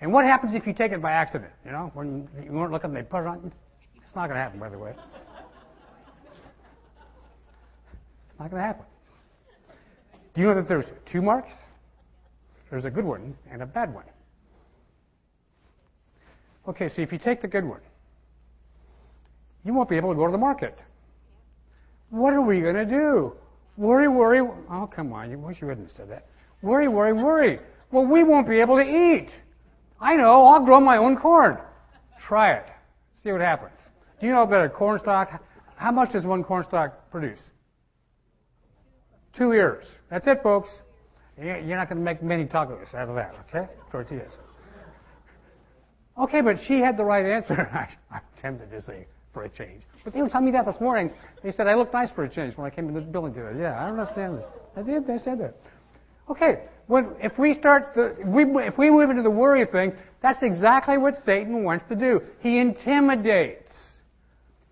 And 0.00 0.12
what 0.12 0.24
happens 0.24 0.54
if 0.54 0.66
you 0.66 0.72
take 0.72 0.92
it 0.92 1.02
by 1.02 1.12
accident? 1.12 1.50
You 1.64 1.72
know, 1.72 1.90
when 1.94 2.28
you 2.42 2.52
weren't 2.52 2.72
looking, 2.72 2.92
they 2.92 3.02
put 3.02 3.22
it 3.22 3.26
on. 3.26 3.52
It's 3.96 4.14
not 4.14 4.28
going 4.28 4.36
to 4.36 4.42
happen, 4.42 4.60
by 4.60 4.68
the 4.68 4.78
way. 4.78 4.94
It's 8.30 8.38
not 8.38 8.50
going 8.50 8.60
to 8.60 8.66
happen. 8.66 8.84
Do 10.34 10.40
you 10.40 10.46
know 10.46 10.54
that 10.54 10.68
there's 10.68 10.86
two 11.10 11.20
marks? 11.20 11.52
There's 12.70 12.84
a 12.84 12.90
good 12.90 13.04
one 13.04 13.36
and 13.50 13.62
a 13.62 13.66
bad 13.66 13.92
one. 13.92 14.04
Okay, 16.68 16.88
so 16.88 17.02
if 17.02 17.12
you 17.12 17.18
take 17.18 17.40
the 17.40 17.48
good 17.48 17.64
one, 17.64 17.80
you 19.64 19.74
won't 19.74 19.88
be 19.88 19.96
able 19.96 20.10
to 20.10 20.16
go 20.16 20.26
to 20.26 20.32
the 20.32 20.38
market. 20.38 20.78
What 22.10 22.34
are 22.34 22.42
we 22.42 22.60
going 22.60 22.76
to 22.76 22.84
do? 22.84 23.34
Worry, 23.76 24.08
worry. 24.08 24.40
Oh, 24.70 24.86
come 24.86 25.12
on. 25.12 25.30
You 25.30 25.38
wish 25.38 25.60
you 25.60 25.68
hadn't 25.68 25.90
said 25.90 26.10
that. 26.10 26.26
Worry, 26.62 26.88
worry, 26.88 27.12
worry. 27.12 27.58
Well, 27.90 28.04
we 28.04 28.22
won't 28.22 28.48
be 28.48 28.60
able 28.60 28.76
to 28.76 28.84
eat. 28.84 29.30
I 30.00 30.14
know. 30.14 30.44
I'll 30.44 30.64
grow 30.64 30.80
my 30.80 30.96
own 30.96 31.16
corn. 31.16 31.58
Try 32.26 32.52
it. 32.52 32.66
See 33.22 33.32
what 33.32 33.40
happens. 33.40 33.72
Do 34.20 34.26
you 34.26 34.32
know 34.32 34.46
that 34.46 34.64
a 34.64 34.68
corn 34.68 34.98
stalk, 34.98 35.42
how 35.76 35.92
much 35.92 36.12
does 36.12 36.24
one 36.24 36.44
corn 36.44 36.64
stalk 36.64 37.10
produce? 37.10 37.38
Two 39.36 39.52
ears. 39.52 39.86
That's 40.10 40.26
it, 40.26 40.42
folks. 40.42 40.68
You're 41.40 41.76
not 41.76 41.88
going 41.88 41.98
to 41.98 42.04
make 42.04 42.22
many 42.22 42.44
tacos 42.44 42.92
out 42.94 43.08
of 43.08 43.14
that, 43.14 43.34
okay? 43.48 43.70
Tortillas. 43.92 44.32
Okay, 46.18 46.40
but 46.40 46.56
she 46.66 46.80
had 46.80 46.96
the 46.96 47.04
right 47.04 47.24
answer. 47.24 47.70
I'm 48.10 48.20
tempted 48.40 48.70
to 48.72 48.82
say 48.82 49.06
for 49.32 49.44
a 49.44 49.48
change. 49.48 49.82
But 50.02 50.14
they 50.14 50.22
were 50.22 50.28
telling 50.28 50.46
me 50.46 50.52
that 50.52 50.66
this 50.66 50.80
morning. 50.80 51.12
They 51.44 51.52
said 51.52 51.68
I 51.68 51.74
looked 51.74 51.92
nice 51.92 52.10
for 52.10 52.24
a 52.24 52.28
change 52.28 52.56
when 52.56 52.66
I 52.66 52.74
came 52.74 52.88
into 52.88 53.00
the 53.00 53.06
building 53.06 53.34
today. 53.34 53.60
Yeah, 53.60 53.80
I 53.80 53.88
don't 53.88 54.00
understand 54.00 54.38
this. 54.38 54.44
I 54.76 54.82
did. 54.82 55.06
They 55.06 55.18
said 55.18 55.38
that. 55.40 55.54
Okay, 56.28 56.64
when, 56.88 57.10
if 57.20 57.38
we 57.38 57.54
start, 57.54 57.92
the, 57.94 58.16
we, 58.24 58.44
if 58.64 58.76
we 58.78 58.90
move 58.90 59.10
into 59.10 59.22
the 59.22 59.30
worry 59.30 59.64
thing, 59.66 59.92
that's 60.22 60.42
exactly 60.42 60.98
what 60.98 61.14
Satan 61.24 61.62
wants 61.62 61.84
to 61.90 61.94
do. 61.94 62.20
He 62.40 62.58
intimidates. 62.58 63.70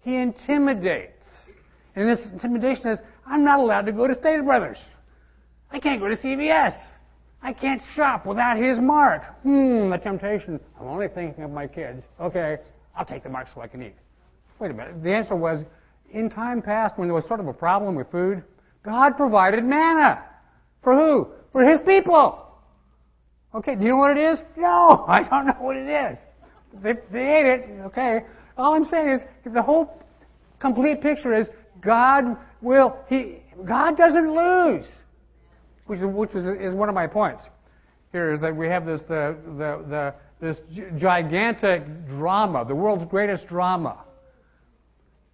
He 0.01 0.17
intimidates. 0.17 1.13
And 1.95 2.09
this 2.09 2.19
intimidation 2.33 2.89
is, 2.89 2.99
I'm 3.27 3.45
not 3.45 3.61
allowed 3.61 3.87
to 3.87 3.93
go 3.93 4.09
to 4.09 4.15
Stater 4.15 4.43
Brothers. 4.43 4.79
I 5.71 5.79
can't 5.79 6.01
go 6.01 6.09
to 6.09 6.17
CVS. 6.17 6.75
I 7.43 7.53
can't 7.53 7.83
shop 7.95 8.25
without 8.25 8.57
his 8.57 8.79
mark. 8.79 9.23
Hmm, 9.43 9.91
the 9.91 9.99
temptation. 9.99 10.59
I'm 10.81 10.87
only 10.87 11.09
thinking 11.09 11.45
of 11.45 11.51
my 11.51 11.67
kids. 11.67 12.03
Okay, 12.19 12.57
I'll 12.97 13.05
take 13.05 13.25
the 13.25 13.29
mark 13.29 13.49
so 13.55 13.61
I 13.61 13.67
can 13.67 13.83
eat. 13.83 13.95
Wait 14.59 14.71
a 14.71 14.75
minute. 14.75 15.03
The 15.03 15.13
answer 15.13 15.37
was, 15.37 15.65
in 16.11 16.31
time 16.31 16.63
past, 16.63 16.99
when 16.99 17.09
there 17.09 17.15
was 17.15 17.27
sort 17.27 17.41
of 17.41 17.47
a 17.47 17.53
problem 17.53 17.95
with 17.95 18.11
food, 18.11 18.43
God 18.83 19.17
provided 19.19 19.65
manna. 19.65 20.25
For 20.83 20.95
who? 20.95 21.29
For 21.57 21.65
His 21.65 21.81
people. 21.87 22.47
Okay, 23.55 23.77
do 23.77 23.83
you 23.85 23.89
know 23.89 23.97
what 23.97 24.15
it 24.15 24.21
is? 24.21 24.39
No, 24.59 25.07
I 25.09 25.23
don't 25.23 25.47
know 25.47 25.55
what 25.59 25.75
it 25.75 25.89
is. 25.89 26.19
They, 26.83 26.93
they 27.11 27.33
ate 27.33 27.47
it. 27.47 27.81
Okay. 27.87 28.25
All 28.59 28.75
I'm 28.75 28.85
saying 28.85 29.09
is, 29.09 29.21
the 29.55 29.63
whole 29.63 29.91
complete 30.59 31.01
picture 31.01 31.35
is 31.35 31.47
God 31.81 32.37
will, 32.61 32.99
he, 33.09 33.39
God 33.67 33.97
doesn't 33.97 34.35
lose. 34.35 34.85
Which, 35.87 36.01
is, 36.01 36.05
which 36.05 36.35
is, 36.35 36.45
is 36.61 36.75
one 36.75 36.91
of 36.91 36.95
my 36.95 37.07
points 37.07 37.43
here 38.13 38.35
is 38.35 38.43
that 38.43 38.55
we 38.55 38.67
have 38.67 38.85
this, 38.85 39.01
the, 39.09 39.35
the, 39.57 39.83
the, 39.89 40.15
this 40.43 40.59
gigantic 40.99 42.07
drama, 42.07 42.67
the 42.67 42.75
world's 42.75 43.07
greatest 43.07 43.47
drama 43.47 44.05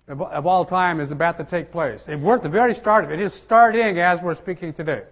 of, 0.06 0.22
of 0.22 0.46
all 0.46 0.64
time 0.66 1.00
is 1.00 1.10
about 1.10 1.36
to 1.38 1.44
take 1.44 1.72
place. 1.72 2.00
It 2.06 2.20
we're 2.20 2.36
at 2.36 2.44
the 2.44 2.48
very 2.48 2.74
start 2.74 3.04
of 3.04 3.10
it. 3.10 3.18
It 3.18 3.24
is 3.24 3.42
starting 3.44 3.98
as 3.98 4.20
we're 4.22 4.36
speaking 4.36 4.72
today. 4.72 5.02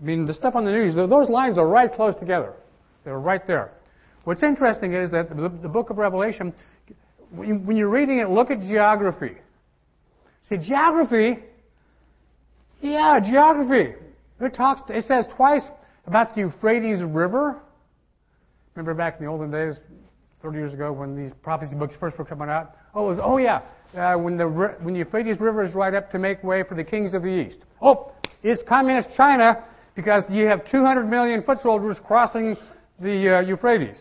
I 0.00 0.04
mean, 0.04 0.26
the 0.26 0.34
stuff 0.34 0.54
on 0.54 0.64
the 0.64 0.72
news, 0.72 0.94
those 0.94 1.28
lines 1.28 1.58
are 1.58 1.66
right 1.66 1.92
close 1.92 2.16
together. 2.16 2.54
They're 3.04 3.18
right 3.18 3.46
there. 3.46 3.72
What's 4.24 4.42
interesting 4.42 4.94
is 4.94 5.10
that 5.10 5.28
the, 5.28 5.48
the 5.62 5.68
book 5.68 5.90
of 5.90 5.98
Revelation, 5.98 6.52
when 7.30 7.76
you're 7.76 7.90
reading 7.90 8.18
it, 8.18 8.28
look 8.28 8.50
at 8.50 8.60
geography. 8.60 9.36
See, 10.48 10.56
geography, 10.56 11.42
yeah, 12.80 13.18
geography. 13.20 13.94
It 14.40 14.54
talks, 14.54 14.82
it 14.90 15.06
says 15.06 15.26
twice 15.36 15.62
about 16.06 16.34
the 16.34 16.42
Euphrates 16.42 17.02
River. 17.02 17.60
Remember 18.74 18.94
back 18.94 19.18
in 19.18 19.24
the 19.24 19.30
olden 19.30 19.50
days, 19.50 19.76
30 20.42 20.58
years 20.58 20.74
ago, 20.74 20.92
when 20.92 21.16
these 21.16 21.32
prophecy 21.42 21.74
books 21.74 21.94
first 21.98 22.18
were 22.18 22.24
coming 22.24 22.48
out? 22.48 22.76
Oh, 22.94 23.06
was, 23.06 23.18
oh 23.22 23.38
yeah, 23.38 23.62
uh, 23.96 24.16
when 24.18 24.36
the 24.36 24.46
when 24.46 24.94
the 24.94 24.98
Euphrates 24.98 25.40
River 25.40 25.64
is 25.64 25.74
right 25.74 25.94
up 25.94 26.10
to 26.10 26.18
make 26.18 26.42
way 26.44 26.62
for 26.62 26.74
the 26.74 26.84
kings 26.84 27.14
of 27.14 27.22
the 27.22 27.28
east. 27.28 27.58
Oh, 27.80 28.12
it's 28.42 28.62
communist 28.68 29.08
China 29.16 29.64
because 29.94 30.24
you 30.28 30.46
have 30.46 30.68
200 30.70 31.08
million 31.08 31.42
foot 31.42 31.62
soldiers 31.62 31.96
crossing 32.04 32.56
the 33.00 33.36
uh, 33.36 33.40
Euphrates. 33.40 33.96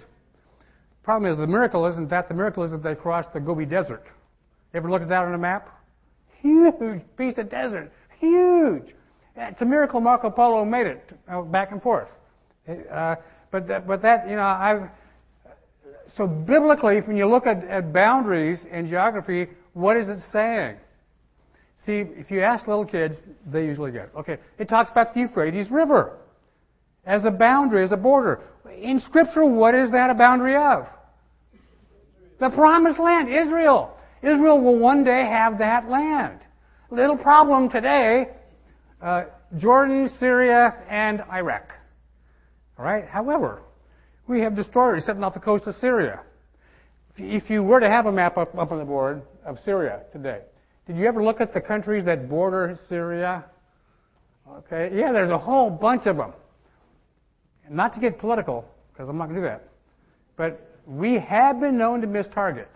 Problem 1.03 1.31
is, 1.31 1.37
the 1.37 1.47
miracle 1.47 1.85
isn't 1.87 2.09
that. 2.09 2.27
The 2.27 2.33
miracle 2.33 2.63
is 2.63 2.71
that 2.71 2.81
they 2.83 2.95
crossed 2.95 3.33
the 3.33 3.39
Gobi 3.39 3.65
Desert. 3.65 4.05
Ever 4.73 4.89
looked 4.89 5.03
at 5.03 5.09
that 5.09 5.25
on 5.25 5.33
a 5.33 5.37
map? 5.37 5.69
Huge 6.41 7.01
piece 7.17 7.37
of 7.37 7.49
desert. 7.49 7.91
Huge. 8.19 8.95
It's 9.35 9.61
a 9.61 9.65
miracle 9.65 9.99
Marco 9.99 10.29
Polo 10.29 10.63
made 10.63 10.87
it 10.87 11.09
uh, 11.27 11.41
back 11.41 11.71
and 11.71 11.81
forth. 11.81 12.07
Uh, 12.67 13.15
but 13.51 13.67
that, 13.67 13.87
but 13.87 14.01
that, 14.01 14.29
you 14.29 14.35
know, 14.35 14.43
I've, 14.43 14.89
so 16.15 16.27
biblically, 16.27 16.99
when 17.01 17.17
you 17.17 17.27
look 17.27 17.47
at, 17.47 17.63
at 17.65 17.91
boundaries 17.91 18.59
and 18.71 18.87
geography, 18.87 19.47
what 19.73 19.97
is 19.97 20.07
it 20.07 20.19
saying? 20.31 20.77
See, 21.85 22.05
if 22.17 22.31
you 22.31 22.41
ask 22.41 22.67
little 22.67 22.85
kids, 22.85 23.15
they 23.45 23.65
usually 23.65 23.91
get. 23.91 24.09
Okay, 24.15 24.37
it 24.57 24.69
talks 24.69 24.89
about 24.89 25.13
the 25.13 25.21
Euphrates 25.21 25.69
River 25.69 26.17
as 27.05 27.25
a 27.25 27.31
boundary, 27.31 27.83
as 27.83 27.91
a 27.91 27.97
border. 27.97 28.41
In 28.77 28.99
Scripture, 29.01 29.45
what 29.45 29.75
is 29.75 29.91
that 29.91 30.09
a 30.09 30.13
boundary 30.13 30.55
of? 30.55 30.87
The 32.39 32.49
promised 32.49 32.99
land, 32.99 33.27
Israel. 33.29 33.97
Israel 34.21 34.61
will 34.61 34.79
one 34.79 35.03
day 35.03 35.25
have 35.25 35.57
that 35.59 35.89
land. 35.89 36.39
Little 36.89 37.17
problem 37.17 37.69
today, 37.69 38.29
uh, 39.01 39.25
Jordan, 39.57 40.09
Syria, 40.19 40.75
and 40.89 41.21
Iraq. 41.31 41.73
All 42.77 42.85
right. 42.85 43.05
However, 43.05 43.61
we 44.27 44.39
have 44.41 44.55
destroyers 44.55 45.05
sitting 45.05 45.23
off 45.23 45.33
the 45.33 45.39
coast 45.39 45.67
of 45.67 45.75
Syria. 45.75 46.21
If 47.17 47.49
you 47.49 47.61
were 47.61 47.79
to 47.79 47.89
have 47.89 48.05
a 48.05 48.11
map 48.11 48.37
up, 48.37 48.57
up 48.57 48.71
on 48.71 48.79
the 48.79 48.85
board 48.85 49.21
of 49.45 49.57
Syria 49.65 50.03
today, 50.11 50.41
did 50.87 50.97
you 50.97 51.07
ever 51.07 51.23
look 51.23 51.39
at 51.39 51.53
the 51.53 51.61
countries 51.61 52.05
that 52.05 52.29
border 52.29 52.77
Syria? 52.89 53.45
Okay. 54.49 54.91
Yeah, 54.93 55.11
there's 55.11 55.29
a 55.29 55.37
whole 55.37 55.69
bunch 55.69 56.05
of 56.05 56.17
them. 56.17 56.33
Not 57.69 57.93
to 57.93 57.99
get 57.99 58.19
political, 58.19 58.65
because 58.91 59.07
I'm 59.07 59.17
not 59.17 59.29
going 59.29 59.35
to 59.35 59.41
do 59.41 59.47
that. 59.47 59.63
But 60.35 60.69
we 60.85 61.17
have 61.17 61.61
been 61.61 61.77
known 61.77 62.01
to 62.01 62.07
miss 62.07 62.27
targets. 62.33 62.75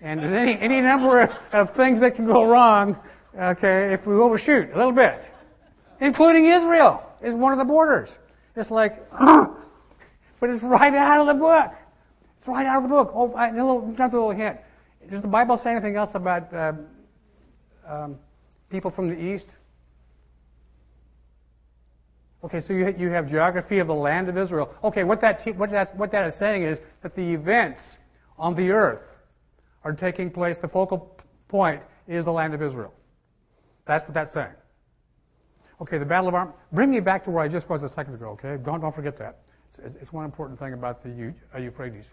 And 0.00 0.20
there's 0.20 0.32
any, 0.32 0.56
any 0.60 0.80
number 0.80 1.20
of, 1.20 1.30
of 1.52 1.74
things 1.76 2.00
that 2.00 2.14
can 2.14 2.26
go 2.26 2.48
wrong, 2.48 2.96
okay, 3.36 3.92
if 3.92 4.06
we 4.06 4.14
overshoot 4.14 4.70
a 4.72 4.76
little 4.76 4.92
bit. 4.92 5.20
Including 6.00 6.46
Israel 6.46 7.02
is 7.22 7.34
one 7.34 7.52
of 7.52 7.58
the 7.58 7.64
borders. 7.64 8.10
It's 8.54 8.70
like, 8.70 9.02
but 9.18 10.50
it's 10.50 10.62
right 10.62 10.94
out 10.94 11.20
of 11.20 11.26
the 11.26 11.40
book. 11.40 11.72
It's 12.38 12.46
right 12.46 12.66
out 12.66 12.76
of 12.76 12.82
the 12.84 12.88
book. 12.88 13.10
Oh, 13.14 13.34
a 13.36 13.50
little, 13.52 13.92
just 13.96 14.12
a 14.12 14.16
little 14.16 14.30
hint. 14.30 14.58
Does 15.10 15.22
the 15.22 15.28
Bible 15.28 15.60
say 15.62 15.70
anything 15.70 15.96
else 15.96 16.10
about 16.14 16.52
uh, 16.52 16.72
um, 17.88 18.16
people 18.70 18.90
from 18.90 19.08
the 19.08 19.20
east? 19.20 19.46
Okay, 22.44 22.60
so 22.60 22.74
you, 22.74 22.94
you 22.98 23.08
have 23.08 23.28
geography 23.28 23.78
of 23.78 23.86
the 23.86 23.94
land 23.94 24.28
of 24.28 24.36
Israel. 24.36 24.74
Okay, 24.84 25.02
what 25.02 25.20
that, 25.22 25.40
what, 25.56 25.70
that, 25.70 25.96
what 25.96 26.12
that 26.12 26.26
is 26.26 26.34
saying 26.38 26.62
is 26.62 26.78
that 27.02 27.16
the 27.16 27.22
events 27.22 27.80
on 28.36 28.54
the 28.54 28.70
earth 28.70 29.00
are 29.82 29.92
taking 29.92 30.30
place, 30.30 30.56
the 30.60 30.68
focal 30.68 31.18
point 31.48 31.80
is 32.06 32.24
the 32.24 32.30
land 32.30 32.52
of 32.52 32.62
Israel. 32.62 32.92
That's 33.86 34.02
what 34.04 34.14
that's 34.14 34.34
saying. 34.34 34.52
Okay, 35.80 35.98
the 35.98 36.04
Battle 36.04 36.28
of 36.28 36.34
Arm. 36.34 36.52
Bring 36.72 36.90
me 36.90 37.00
back 37.00 37.24
to 37.24 37.30
where 37.30 37.42
I 37.42 37.48
just 37.48 37.68
was 37.68 37.82
a 37.82 37.88
second 37.94 38.14
ago, 38.14 38.30
okay? 38.30 38.62
Don't, 38.62 38.80
don't 38.80 38.94
forget 38.94 39.18
that. 39.18 39.38
It's, 39.82 39.96
it's 40.02 40.12
one 40.12 40.24
important 40.24 40.58
thing 40.58 40.72
about 40.72 41.02
the 41.02 41.34
uh, 41.54 41.58
Euphrates. 41.58 42.04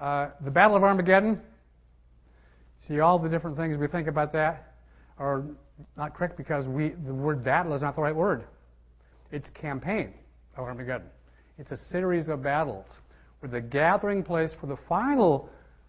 Uh, 0.00 0.30
the 0.44 0.50
Battle 0.50 0.76
of 0.76 0.82
Armageddon. 0.82 1.40
See, 2.86 3.00
all 3.00 3.18
the 3.18 3.28
different 3.28 3.56
things 3.56 3.76
we 3.78 3.86
think 3.86 4.08
about 4.08 4.32
that 4.32 4.74
are 5.18 5.44
not 5.96 6.14
correct 6.14 6.36
because 6.36 6.66
we, 6.66 6.90
the 6.90 7.14
word 7.14 7.44
battle 7.44 7.74
is 7.74 7.82
not 7.82 7.94
the 7.94 8.02
right 8.02 8.14
word. 8.14 8.44
It's 9.30 9.48
campaign 9.50 10.12
of 10.56 10.64
Armageddon. 10.64 11.08
It's 11.58 11.72
a 11.72 11.76
series 11.90 12.28
of 12.28 12.42
battles 12.42 12.86
where 13.40 13.50
the 13.50 13.60
gathering 13.60 14.22
place 14.22 14.50
for 14.60 14.66
the 14.66 14.78
final 14.88 15.48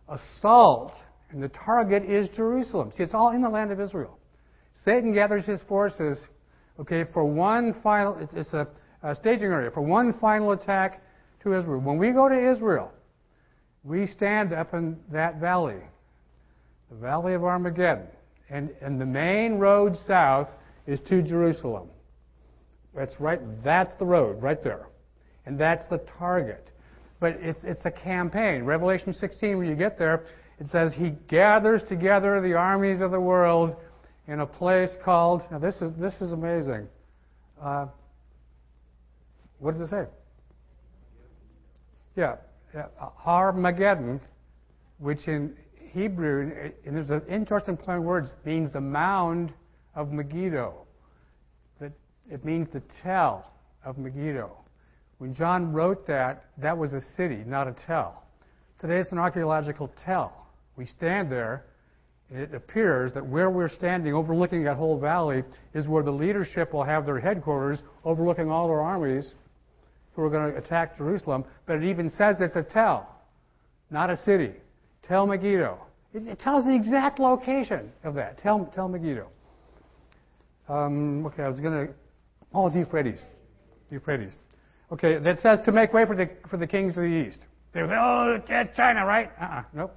assault 0.09 0.93
and 1.31 1.41
the 1.41 1.49
target 1.49 2.03
is 2.03 2.27
Jerusalem. 2.35 2.91
See, 2.95 3.03
it's 3.03 3.13
all 3.13 3.31
in 3.31 3.41
the 3.41 3.49
land 3.49 3.71
of 3.71 3.79
Israel. 3.79 4.17
Satan 4.83 5.13
gathers 5.13 5.45
his 5.45 5.61
forces, 5.67 6.17
okay, 6.79 7.05
for 7.13 7.23
one 7.23 7.75
final, 7.81 8.17
it's 8.33 8.53
a, 8.53 8.67
a 9.03 9.15
staging 9.15 9.45
area, 9.45 9.71
for 9.71 9.81
one 9.81 10.13
final 10.19 10.51
attack 10.51 11.01
to 11.43 11.53
Israel. 11.57 11.79
When 11.79 11.97
we 11.97 12.11
go 12.11 12.27
to 12.27 12.51
Israel, 12.51 12.91
we 13.83 14.07
stand 14.07 14.53
up 14.53 14.73
in 14.73 14.97
that 15.11 15.39
valley, 15.39 15.77
the 16.91 16.97
valley 16.97 17.33
of 17.33 17.43
Armageddon, 17.43 18.07
and, 18.49 18.69
and 18.81 18.99
the 18.99 19.05
main 19.05 19.55
road 19.55 19.97
south 20.05 20.49
is 20.85 20.99
to 21.07 21.21
Jerusalem. 21.21 21.87
That's 22.93 23.17
right. 23.19 23.39
That's 23.63 23.95
the 23.95 24.05
road 24.05 24.41
right 24.43 24.61
there. 24.61 24.87
And 25.45 25.57
that's 25.57 25.87
the 25.87 25.99
target. 26.19 26.69
But 27.21 27.37
it's, 27.39 27.59
it's 27.63 27.85
a 27.85 27.91
campaign. 27.91 28.63
Revelation 28.63 29.13
16, 29.13 29.57
when 29.57 29.67
you 29.69 29.75
get 29.75 29.97
there, 29.97 30.25
it 30.59 30.67
says 30.67 30.93
he 30.93 31.11
gathers 31.29 31.81
together 31.87 32.41
the 32.41 32.53
armies 32.53 32.99
of 32.99 33.11
the 33.11 33.19
world 33.19 33.75
in 34.27 34.41
a 34.41 34.45
place 34.45 34.89
called, 35.03 35.43
now 35.49 35.59
this 35.59 35.75
is, 35.81 35.91
this 35.97 36.13
is 36.19 36.33
amazing. 36.33 36.87
Uh, 37.61 37.85
what 39.59 39.71
does 39.71 39.81
it 39.81 39.89
say? 39.89 40.03
Yeah, 42.17 42.35
yeah 42.75 42.87
Armageddon, 43.25 44.19
which 44.99 45.27
in 45.27 45.55
Hebrew, 45.93 46.71
and 46.85 46.95
there's 46.95 47.09
an 47.09 47.23
interesting 47.29 47.77
play 47.77 47.95
of 47.95 48.03
words, 48.03 48.31
means 48.45 48.71
the 48.71 48.81
mound 48.81 49.53
of 49.95 50.11
Megiddo. 50.11 50.73
It 52.29 52.45
means 52.45 52.69
the 52.71 52.81
tell 53.03 53.51
of 53.83 53.97
Megiddo. 53.97 54.51
When 55.17 55.35
John 55.35 55.73
wrote 55.73 56.07
that, 56.07 56.45
that 56.59 56.77
was 56.77 56.93
a 56.93 57.01
city, 57.17 57.43
not 57.45 57.67
a 57.67 57.75
tell. 57.85 58.23
Today 58.79 58.99
it's 58.99 59.11
an 59.11 59.17
archaeological 59.17 59.91
tell. 60.05 60.47
We 60.77 60.85
stand 60.85 61.29
there, 61.29 61.65
and 62.29 62.39
it 62.39 62.53
appears 62.53 63.11
that 63.13 63.25
where 63.25 63.49
we're 63.49 63.69
standing 63.69 64.13
overlooking 64.13 64.63
that 64.63 64.77
whole 64.77 64.97
valley 64.97 65.43
is 65.73 65.87
where 65.87 66.03
the 66.03 66.11
leadership 66.11 66.73
will 66.73 66.85
have 66.85 67.05
their 67.05 67.19
headquarters 67.19 67.79
overlooking 68.05 68.49
all 68.49 68.67
their 68.67 68.81
armies 68.81 69.29
who 70.13 70.23
are 70.23 70.29
going 70.29 70.53
to 70.53 70.57
attack 70.57 70.97
Jerusalem. 70.97 71.43
But 71.65 71.77
it 71.77 71.83
even 71.83 72.09
says 72.11 72.37
it's 72.39 72.55
a 72.55 72.63
tell, 72.63 73.13
not 73.89 74.09
a 74.09 74.15
city. 74.15 74.53
Tell 75.07 75.25
Megiddo. 75.25 75.77
It, 76.13 76.27
it 76.27 76.39
tells 76.39 76.65
the 76.65 76.75
exact 76.75 77.19
location 77.19 77.91
of 78.03 78.15
that. 78.15 78.41
Tell, 78.41 78.71
tell 78.75 78.87
Megiddo. 78.87 79.27
Um, 80.69 81.25
okay, 81.25 81.43
I 81.43 81.49
was 81.49 81.59
going 81.59 81.87
to 81.87 81.93
Oh, 82.53 82.69
the 82.69 82.79
Euphrates. 82.79 83.19
The 83.89 83.95
Euphrates. 83.95 84.33
Okay, 84.91 85.17
that 85.19 85.39
says 85.41 85.59
to 85.65 85.71
make 85.71 85.93
way 85.93 86.05
for 86.05 86.15
the, 86.15 86.29
for 86.49 86.57
the 86.57 86.67
kings 86.67 86.91
of 86.91 87.03
the 87.03 87.27
east. 87.27 87.39
They 87.73 87.79
say, 87.79 87.95
oh, 87.97 88.41
it's 88.47 88.75
China, 88.75 89.05
right? 89.05 89.31
Uh-uh, 89.39 89.63
nope. 89.73 89.95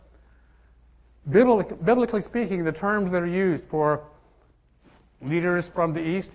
Biblically, 1.30 1.76
biblically 1.84 2.22
speaking, 2.22 2.64
the 2.64 2.72
terms 2.72 3.10
that 3.10 3.22
are 3.22 3.26
used 3.26 3.64
for 3.70 4.04
leaders 5.20 5.64
from 5.74 5.92
the 5.92 6.00
east, 6.00 6.30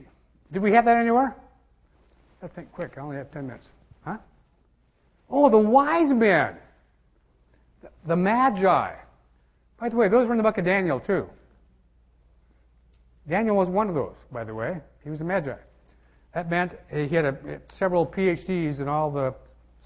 did 0.51 0.61
we 0.61 0.73
have 0.73 0.83
that 0.85 0.97
anywhere? 0.97 1.35
I 2.41 2.47
think 2.47 2.71
quick, 2.71 2.93
I 2.97 3.01
only 3.01 3.17
have 3.17 3.31
10 3.31 3.47
minutes. 3.47 3.67
Huh? 4.03 4.17
Oh, 5.29 5.49
the 5.49 5.57
wise 5.57 6.11
men. 6.11 6.57
The 8.07 8.15
magi. 8.15 8.93
By 9.79 9.89
the 9.89 9.95
way, 9.95 10.09
those 10.09 10.27
were 10.27 10.33
in 10.33 10.37
the 10.37 10.43
book 10.43 10.57
of 10.57 10.65
Daniel, 10.65 10.99
too. 10.99 11.27
Daniel 13.27 13.55
was 13.55 13.69
one 13.69 13.87
of 13.87 13.95
those, 13.95 14.15
by 14.31 14.43
the 14.43 14.53
way. 14.53 14.77
He 15.03 15.09
was 15.09 15.21
a 15.21 15.23
magi. 15.23 15.55
That 16.33 16.49
meant 16.49 16.73
he 16.91 17.07
had 17.07 17.25
a, 17.25 17.61
several 17.77 18.05
PhDs 18.05 18.79
in 18.81 18.87
all 18.87 19.11
the 19.11 19.33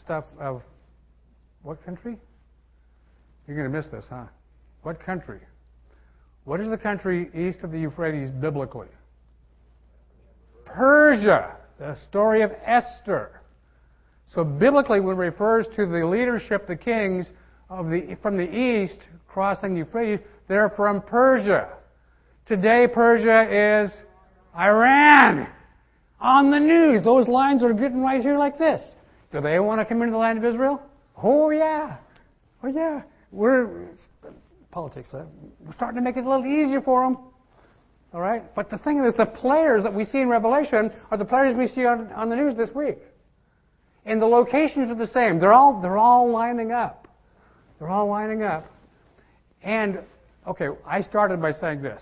stuff 0.01 0.25
of 0.39 0.61
what 1.61 1.83
country? 1.85 2.17
You're 3.47 3.57
going 3.57 3.71
to 3.71 3.75
miss 3.75 3.87
this, 3.87 4.05
huh? 4.09 4.25
What 4.81 4.99
country? 4.99 5.39
What 6.45 6.59
is 6.59 6.69
the 6.69 6.77
country 6.77 7.29
east 7.33 7.59
of 7.63 7.71
the 7.71 7.79
Euphrates 7.79 8.29
biblically? 8.31 8.87
Persia, 10.65 11.55
the 11.79 11.95
story 12.09 12.41
of 12.41 12.51
Esther. 12.65 13.41
So 14.33 14.43
biblically, 14.43 14.99
when 14.99 15.15
it 15.15 15.19
refers 15.19 15.67
to 15.75 15.85
the 15.85 16.05
leadership, 16.05 16.67
the 16.67 16.75
kings 16.75 17.27
of 17.73 17.89
the, 17.89 18.17
from 18.21 18.37
the 18.37 18.43
east 18.43 18.99
crossing 19.27 19.73
the 19.73 19.79
Euphrates, 19.79 20.19
they're 20.47 20.69
from 20.69 21.01
Persia. 21.01 21.69
Today, 22.45 22.87
Persia 22.91 23.85
is 23.85 23.91
Iran 24.55 25.47
on 26.19 26.51
the 26.51 26.59
news. 26.59 27.03
Those 27.03 27.27
lines 27.27 27.63
are 27.63 27.73
getting 27.73 28.01
right 28.01 28.21
here 28.21 28.37
like 28.37 28.59
this. 28.59 28.81
Do 29.31 29.41
they 29.41 29.59
want 29.59 29.81
to 29.81 29.85
come 29.85 30.01
into 30.01 30.11
the 30.11 30.17
land 30.17 30.37
of 30.37 30.45
Israel? 30.45 30.81
Oh, 31.21 31.49
yeah. 31.49 31.97
Oh, 32.63 32.67
yeah. 32.67 33.01
We're, 33.31 33.87
politics, 34.69 35.09
uh, 35.13 35.25
we're 35.65 35.73
starting 35.73 35.95
to 35.95 36.03
make 36.03 36.17
it 36.17 36.25
a 36.25 36.29
little 36.29 36.45
easier 36.45 36.81
for 36.81 37.03
them. 37.03 37.17
All 38.13 38.21
right? 38.21 38.53
But 38.53 38.69
the 38.69 38.77
thing 38.77 39.03
is, 39.03 39.15
the 39.17 39.25
players 39.25 39.81
that 39.81 39.93
we 39.93 40.05
see 40.05 40.19
in 40.19 40.29
Revelation 40.29 40.91
are 41.09 41.17
the 41.17 41.25
players 41.25 41.55
we 41.57 41.67
see 41.67 41.85
on, 41.85 42.11
on 42.11 42.29
the 42.29 42.35
news 42.35 42.55
this 42.55 42.69
week. 42.75 42.99
And 44.05 44.21
the 44.21 44.27
locations 44.27 44.91
are 44.91 44.95
the 44.95 45.11
same. 45.11 45.39
They're 45.39 45.53
all, 45.53 45.81
they're 45.81 45.97
all 45.97 46.29
lining 46.29 46.71
up. 46.71 47.02
They're 47.83 47.91
all 47.91 48.07
lining 48.07 48.43
up. 48.43 48.65
And, 49.61 49.99
okay, 50.47 50.67
I 50.87 51.01
started 51.01 51.41
by 51.41 51.51
saying 51.51 51.81
this. 51.81 52.01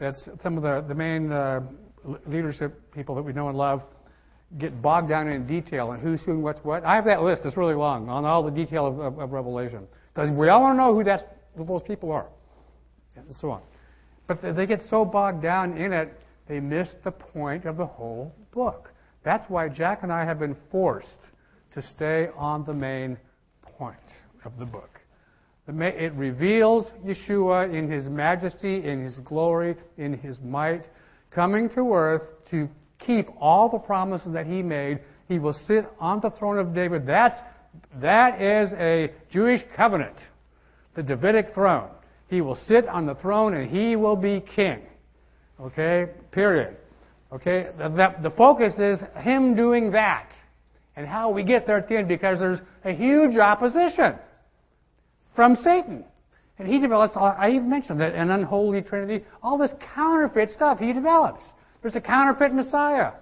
That's 0.00 0.20
some 0.42 0.56
of 0.56 0.64
the, 0.64 0.84
the 0.88 0.96
main 0.96 1.30
uh, 1.30 1.60
leadership 2.26 2.92
people 2.92 3.14
that 3.14 3.22
we 3.22 3.32
know 3.32 3.48
and 3.48 3.56
love 3.56 3.84
get 4.58 4.82
bogged 4.82 5.08
down 5.08 5.28
in 5.28 5.46
detail 5.46 5.92
and 5.92 6.02
who's 6.02 6.20
who 6.22 6.32
and 6.32 6.42
what's 6.42 6.58
what. 6.64 6.84
I 6.84 6.96
have 6.96 7.04
that 7.04 7.22
list. 7.22 7.42
It's 7.44 7.56
really 7.56 7.76
long 7.76 8.08
on 8.08 8.24
all 8.24 8.42
the 8.42 8.50
detail 8.50 8.84
of, 8.84 8.98
of, 8.98 9.18
of 9.20 9.30
Revelation. 9.30 9.86
Because 10.12 10.28
we 10.28 10.48
all 10.48 10.60
want 10.60 10.74
to 10.74 10.82
know 10.82 10.92
who 10.92 11.04
that's, 11.04 11.22
who 11.56 11.64
those 11.64 11.82
people 11.86 12.10
are. 12.10 12.26
And 13.14 13.26
so 13.40 13.52
on. 13.52 13.62
But 14.26 14.42
they 14.42 14.66
get 14.66 14.80
so 14.90 15.04
bogged 15.04 15.40
down 15.40 15.76
in 15.76 15.92
it, 15.92 16.12
they 16.48 16.58
miss 16.58 16.88
the 17.04 17.12
point 17.12 17.64
of 17.64 17.76
the 17.76 17.86
whole 17.86 18.34
book. 18.50 18.92
That's 19.22 19.48
why 19.48 19.68
Jack 19.68 20.00
and 20.02 20.12
I 20.12 20.24
have 20.24 20.40
been 20.40 20.56
forced 20.72 21.06
to 21.74 21.82
stay 21.94 22.26
on 22.36 22.64
the 22.64 22.74
main 22.74 23.18
point 23.62 23.96
of 24.44 24.58
the 24.58 24.64
book. 24.64 25.00
It 25.68 26.12
reveals 26.14 26.86
Yeshua 27.04 27.72
in 27.72 27.90
his 27.90 28.06
majesty, 28.06 28.84
in 28.84 29.04
his 29.04 29.18
glory, 29.20 29.76
in 29.98 30.14
his 30.14 30.38
might 30.40 30.84
coming 31.30 31.68
to 31.70 31.94
earth 31.94 32.22
to 32.50 32.68
keep 32.98 33.28
all 33.40 33.68
the 33.68 33.78
promises 33.78 34.32
that 34.32 34.46
he 34.46 34.62
made. 34.62 35.00
He 35.28 35.38
will 35.38 35.56
sit 35.66 35.86
on 36.00 36.20
the 36.20 36.30
throne 36.30 36.58
of 36.58 36.74
David. 36.74 37.06
That's, 37.06 37.36
that 38.00 38.40
is 38.40 38.72
a 38.72 39.12
Jewish 39.30 39.62
covenant, 39.76 40.16
the 40.94 41.02
Davidic 41.02 41.54
throne. 41.54 41.88
He 42.28 42.40
will 42.40 42.58
sit 42.66 42.86
on 42.88 43.06
the 43.06 43.14
throne 43.14 43.54
and 43.54 43.70
he 43.70 43.96
will 43.96 44.16
be 44.16 44.40
king. 44.40 44.82
Okay? 45.60 46.06
Period. 46.32 46.76
Okay? 47.32 47.68
The, 47.78 47.88
the, 47.88 48.14
the 48.28 48.30
focus 48.30 48.72
is 48.78 48.98
him 49.22 49.54
doing 49.54 49.92
that 49.92 50.28
and 50.96 51.06
how 51.06 51.30
we 51.30 51.44
get 51.44 51.66
there 51.66 51.78
at 51.78 51.88
the 51.88 51.96
end 51.96 52.08
because 52.08 52.40
there's 52.40 52.58
a 52.84 52.92
huge 52.92 53.36
opposition 53.36 54.14
from 55.40 55.56
Satan. 55.64 56.04
And 56.58 56.68
he 56.68 56.78
develops, 56.78 57.16
uh, 57.16 57.20
I 57.20 57.52
even 57.52 57.70
mentioned 57.70 57.98
that 58.02 58.14
an 58.14 58.30
unholy 58.30 58.82
trinity, 58.82 59.24
all 59.42 59.56
this 59.56 59.72
counterfeit 59.94 60.50
stuff 60.54 60.78
he 60.78 60.92
develops. 60.92 61.42
There's 61.80 61.94
a 61.94 62.00
counterfeit 62.02 62.52
Messiah, 62.52 63.12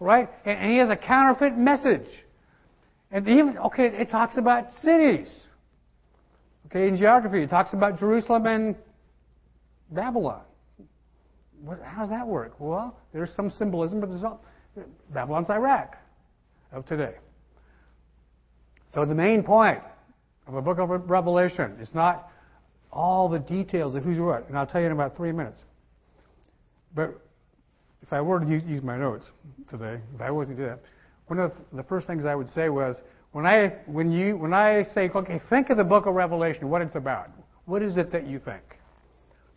right? 0.00 0.28
And 0.44 0.72
he 0.72 0.78
has 0.78 0.90
a 0.90 0.96
counterfeit 0.96 1.56
message. 1.56 2.08
And 3.12 3.28
even, 3.28 3.58
okay, 3.58 3.86
it 3.86 4.10
talks 4.10 4.36
about 4.36 4.72
cities. 4.82 5.28
Okay, 6.66 6.88
in 6.88 6.96
geography, 6.96 7.44
it 7.44 7.48
talks 7.48 7.72
about 7.72 8.00
Jerusalem 8.00 8.46
and 8.46 8.74
Babylon. 9.92 10.42
What, 11.62 11.80
how 11.80 12.00
does 12.00 12.10
that 12.10 12.26
work? 12.26 12.58
Well, 12.58 12.98
there's 13.12 13.32
some 13.36 13.52
symbolism, 13.52 14.00
but 14.00 14.10
there's 14.10 14.24
all, 14.24 14.44
Babylon's 15.14 15.48
Iraq 15.48 15.96
of 16.72 16.84
today. 16.86 17.14
So 18.92 19.04
the 19.04 19.14
main 19.14 19.44
point 19.44 19.80
of 20.46 20.54
the 20.54 20.60
book 20.60 20.78
of 20.78 20.88
Revelation 21.10 21.76
It's 21.80 21.94
not 21.94 22.30
all 22.92 23.28
the 23.28 23.38
details 23.38 23.94
of 23.94 24.04
who's 24.04 24.18
what, 24.18 24.48
and 24.48 24.56
I'll 24.56 24.66
tell 24.66 24.80
you 24.80 24.86
in 24.86 24.92
about 24.92 25.16
three 25.16 25.32
minutes. 25.32 25.62
But 26.94 27.20
if 28.02 28.12
I 28.12 28.20
were 28.20 28.40
to 28.40 28.46
use, 28.46 28.64
use 28.64 28.82
my 28.82 28.96
notes 28.96 29.26
today, 29.68 30.00
if 30.14 30.20
I 30.20 30.30
wasn't 30.30 30.58
to 30.58 30.62
do 30.62 30.68
that, 30.70 30.80
one 31.26 31.40
of 31.40 31.52
the 31.72 31.82
first 31.82 32.06
things 32.06 32.24
I 32.24 32.34
would 32.34 32.52
say 32.54 32.68
was 32.68 32.96
when 33.32 33.46
I 33.46 33.68
when 33.86 34.12
you 34.12 34.36
when 34.36 34.54
I 34.54 34.84
say 34.94 35.10
okay, 35.10 35.40
think 35.50 35.70
of 35.70 35.76
the 35.76 35.84
book 35.84 36.06
of 36.06 36.14
Revelation, 36.14 36.70
what 36.70 36.80
it's 36.82 36.94
about. 36.94 37.28
What 37.64 37.82
is 37.82 37.96
it 37.96 38.12
that 38.12 38.26
you 38.26 38.38
think? 38.38 38.62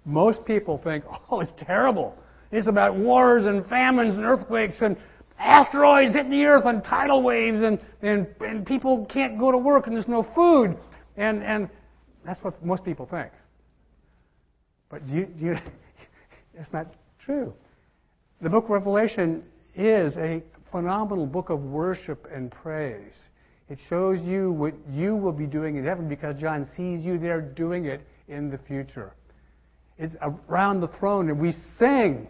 Most 0.04 0.44
people 0.44 0.80
think, 0.84 1.06
oh, 1.32 1.40
it's 1.42 1.54
terrible. 1.60 2.18
It's 2.52 2.68
about 2.68 2.96
wars 2.96 3.46
and 3.46 3.66
famines 3.68 4.16
and 4.16 4.26
earthquakes 4.26 4.78
and 4.82 4.98
asteroids 5.40 6.14
hitting 6.14 6.32
the 6.32 6.46
earth 6.46 6.66
and 6.66 6.84
tidal 6.84 7.24
waves 7.24 7.62
and, 7.62 7.80
and, 8.02 8.28
and 8.42 8.66
people 8.66 9.06
can't 9.06 9.40
go 9.40 9.52
to 9.52 9.58
work 9.58 9.88
and 9.88 9.96
there's 9.96 10.08
no 10.08 10.24
food. 10.36 10.78
And, 11.18 11.44
and 11.44 11.70
that's 12.26 12.44
what 12.44 12.64
most 12.64 12.84
people 12.84 13.06
think. 13.06 13.32
But 14.90 15.08
you, 15.08 15.28
you, 15.38 15.56
it's 16.54 16.74
not 16.74 16.88
true. 17.24 17.54
The 18.42 18.50
book 18.50 18.66
of 18.66 18.70
Revelation 18.72 19.44
is 19.76 20.16
a 20.18 20.42
phenomenal 20.72 21.26
book 21.26 21.50
of 21.50 21.62
worship 21.62 22.28
and 22.34 22.52
praise. 22.52 23.14
It 23.70 23.80
shows 23.88 24.20
you 24.22 24.52
what 24.52 24.74
you 24.92 25.16
will 25.16 25.32
be 25.32 25.46
doing 25.46 25.78
in 25.78 25.86
heaven 25.86 26.10
because 26.10 26.40
John 26.40 26.68
sees 26.76 27.06
you 27.06 27.20
there 27.20 27.42
doing 27.42 27.86
it 27.86 28.02
in 28.28 28.50
the 28.50 28.58
future. 28.58 29.14
It's 29.98 30.16
around 30.22 30.82
the 30.82 30.88
throne 30.88 31.30
and 31.30 31.40
we 31.40 31.54
sing. 31.78 32.28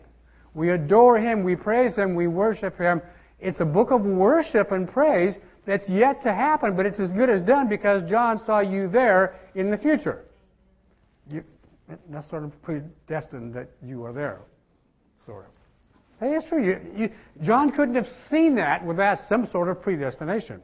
We 0.54 0.72
adore 0.72 1.20
Him. 1.20 1.44
We 1.44 1.56
praise 1.56 1.96
Him. 1.96 2.16
We 2.16 2.28
worship 2.28 2.78
Him. 2.78 3.02
It's 3.40 3.60
a 3.60 3.66
book 3.66 3.92
of 3.92 4.02
worship 4.02 4.72
and 4.72 4.90
praise 4.92 5.36
that's 5.66 5.88
yet 5.88 6.22
to 6.24 6.34
happen, 6.34 6.76
but 6.76 6.86
it's 6.86 7.00
as 7.00 7.12
good 7.14 7.30
as 7.30 7.42
done 7.42 7.70
because 7.70 8.10
John 8.10 8.42
saw 8.46 8.60
you 8.60 8.90
there 8.90 9.36
in 9.56 9.70
the 9.70 9.78
future. 9.78 10.26
You, 11.30 11.44
that's 12.10 12.30
sort 12.30 12.44
of 12.44 12.62
predestined 12.64 13.54
that 13.54 13.70
you 13.84 14.04
are 14.04 14.14
there, 14.14 14.40
sort 15.26 15.46
of. 15.46 15.52
Hey, 16.20 16.36
it's 16.36 16.48
true. 16.50 16.66
You, 16.66 16.80
you, 16.96 17.10
John 17.44 17.72
couldn't 17.72 17.96
have 17.96 18.08
seen 18.30 18.56
that 18.56 18.86
without 18.86 19.20
some 19.30 19.48
sort 19.52 19.70
of 19.70 19.82
predestination. 19.82 20.62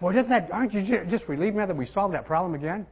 Boy, 0.00 0.12
doesn't 0.12 0.30
that, 0.30 0.50
aren't 0.52 0.72
you 0.72 1.04
just 1.08 1.28
relieved 1.28 1.56
now 1.56 1.66
that 1.66 1.76
we 1.76 1.86
solved 1.86 2.14
that 2.14 2.26
problem 2.26 2.54
again? 2.54 2.86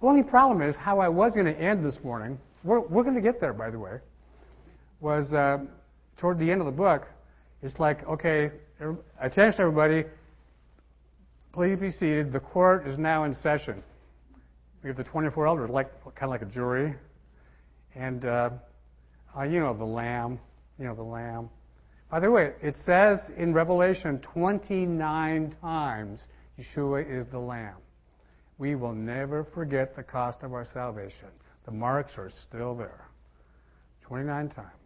The 0.00 0.06
only 0.06 0.22
problem 0.22 0.68
is 0.68 0.76
how 0.76 1.00
I 1.00 1.08
was 1.08 1.32
going 1.32 1.46
to 1.46 1.58
end 1.58 1.84
this 1.84 1.98
morning. 2.04 2.38
We're, 2.62 2.80
we're 2.80 3.02
going 3.02 3.16
to 3.16 3.22
get 3.22 3.40
there, 3.40 3.52
by 3.52 3.70
the 3.70 3.78
way. 3.78 3.98
Was 5.04 5.30
uh, 5.34 5.58
toward 6.16 6.38
the 6.38 6.50
end 6.50 6.62
of 6.62 6.64
the 6.64 6.72
book. 6.72 7.06
It's 7.62 7.78
like, 7.78 8.08
okay, 8.08 8.50
attention, 9.20 9.60
everybody. 9.60 10.04
Please 11.52 11.78
be 11.78 11.90
seated. 11.90 12.32
The 12.32 12.40
court 12.40 12.86
is 12.86 12.98
now 12.98 13.24
in 13.24 13.34
session. 13.34 13.82
We 14.82 14.88
have 14.88 14.96
the 14.96 15.04
24 15.04 15.46
elders, 15.46 15.68
like 15.68 15.92
kind 16.02 16.22
of 16.22 16.30
like 16.30 16.40
a 16.40 16.46
jury, 16.46 16.94
and 17.94 18.24
uh, 18.24 18.50
uh, 19.36 19.42
you 19.42 19.60
know 19.60 19.76
the 19.76 19.84
lamb, 19.84 20.40
you 20.78 20.86
know 20.86 20.94
the 20.94 21.02
lamb. 21.02 21.50
By 22.10 22.20
the 22.20 22.30
way, 22.30 22.54
it 22.62 22.74
says 22.86 23.18
in 23.36 23.52
Revelation 23.52 24.20
29 24.32 25.54
times 25.60 26.20
Yeshua 26.58 27.06
is 27.06 27.26
the 27.30 27.38
Lamb. 27.38 27.76
We 28.56 28.74
will 28.74 28.94
never 28.94 29.44
forget 29.44 29.94
the 29.94 30.02
cost 30.02 30.38
of 30.40 30.54
our 30.54 30.66
salvation. 30.72 31.28
The 31.66 31.72
marks 31.72 32.12
are 32.16 32.30
still 32.48 32.74
there. 32.74 33.04
29 34.06 34.48
times. 34.48 34.83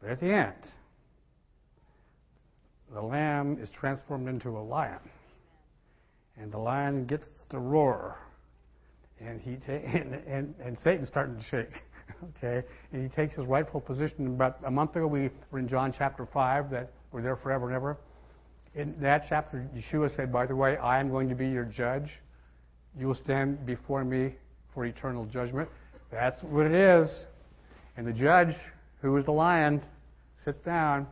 But 0.00 0.10
at 0.10 0.20
the 0.20 0.32
end, 0.32 0.54
the 2.92 3.00
Lamb 3.00 3.58
is 3.60 3.70
transformed 3.70 4.28
into 4.28 4.50
a 4.50 4.62
lion. 4.62 4.98
And 6.36 6.50
the 6.50 6.58
lion 6.58 7.06
gets 7.06 7.28
to 7.50 7.58
roar. 7.58 8.16
And, 9.20 9.40
he 9.40 9.56
ta- 9.56 9.72
and, 9.72 10.14
and, 10.26 10.54
and 10.62 10.78
Satan's 10.78 11.08
starting 11.08 11.36
to 11.36 11.42
shake. 11.42 11.82
okay? 12.36 12.66
And 12.92 13.02
he 13.02 13.08
takes 13.08 13.36
his 13.36 13.46
rightful 13.46 13.80
position. 13.80 14.26
About 14.26 14.58
a 14.64 14.70
month 14.70 14.96
ago, 14.96 15.06
we 15.06 15.30
were 15.50 15.58
in 15.58 15.68
John 15.68 15.94
chapter 15.96 16.26
5, 16.26 16.70
that 16.70 16.92
we're 17.12 17.22
there 17.22 17.36
forever 17.36 17.66
and 17.66 17.76
ever. 17.76 17.98
In 18.74 18.94
that 19.00 19.26
chapter, 19.28 19.68
Yeshua 19.76 20.14
said, 20.14 20.32
By 20.32 20.46
the 20.46 20.56
way, 20.56 20.76
I 20.76 21.00
am 21.00 21.10
going 21.10 21.28
to 21.28 21.34
be 21.34 21.48
your 21.48 21.64
judge. 21.64 22.10
You 22.98 23.08
will 23.08 23.14
stand 23.14 23.66
before 23.66 24.04
me 24.04 24.34
for 24.74 24.84
eternal 24.84 25.26
judgment. 25.26 25.68
That's 26.10 26.40
what 26.42 26.66
it 26.66 26.74
is. 26.74 27.26
And 27.96 28.06
the 28.06 28.12
judge, 28.12 28.54
who 29.00 29.16
is 29.16 29.24
the 29.24 29.32
lion, 29.32 29.82
sits 30.44 30.58
down 30.58 31.06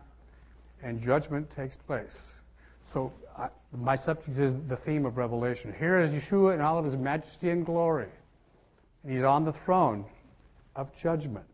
and 0.82 1.02
judgment 1.02 1.48
takes 1.54 1.74
place. 1.86 2.12
So, 2.92 3.12
I, 3.36 3.48
my 3.76 3.96
subject 3.96 4.38
is 4.38 4.54
the 4.68 4.76
theme 4.76 5.04
of 5.04 5.16
Revelation. 5.16 5.74
Here 5.78 6.00
is 6.00 6.10
Yeshua 6.10 6.54
in 6.54 6.60
all 6.60 6.78
of 6.78 6.84
his 6.84 6.94
majesty 6.94 7.50
and 7.50 7.66
glory. 7.66 8.08
And 9.02 9.12
he's 9.12 9.24
on 9.24 9.44
the 9.44 9.52
throne 9.64 10.04
of 10.76 10.88
judgment. 11.02 11.44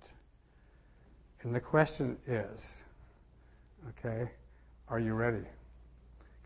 And 1.43 1.55
the 1.55 1.61
question 1.61 2.17
is 2.27 2.61
okay, 3.91 4.31
are 4.89 4.99
you 4.99 5.13
ready? 5.13 5.45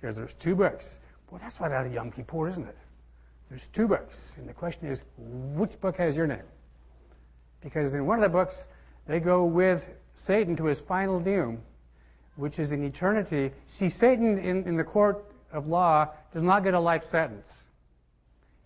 Because 0.00 0.16
there's 0.16 0.34
two 0.42 0.56
books. 0.56 0.84
Well, 1.30 1.40
that's 1.40 1.58
right 1.60 1.70
out 1.70 1.86
of 1.86 1.92
Yom 1.92 2.10
Kippur, 2.10 2.48
isn't 2.48 2.66
it? 2.66 2.76
There's 3.48 3.62
two 3.74 3.86
books. 3.86 4.14
And 4.36 4.48
the 4.48 4.52
question 4.52 4.88
is, 4.88 5.00
which 5.16 5.80
book 5.80 5.96
has 5.96 6.16
your 6.16 6.26
name? 6.26 6.42
Because 7.62 7.94
in 7.94 8.06
one 8.06 8.18
of 8.18 8.22
the 8.22 8.36
books, 8.36 8.54
they 9.08 9.18
go 9.18 9.44
with 9.44 9.82
Satan 10.26 10.56
to 10.56 10.66
his 10.66 10.78
final 10.86 11.18
doom, 11.18 11.62
which 12.36 12.58
is 12.58 12.70
in 12.70 12.84
eternity. 12.84 13.50
See, 13.78 13.90
Satan 13.90 14.38
in, 14.38 14.68
in 14.68 14.76
the 14.76 14.84
court 14.84 15.24
of 15.52 15.66
law 15.66 16.10
does 16.32 16.42
not 16.42 16.62
get 16.62 16.74
a 16.74 16.80
life 16.80 17.02
sentence. 17.10 17.46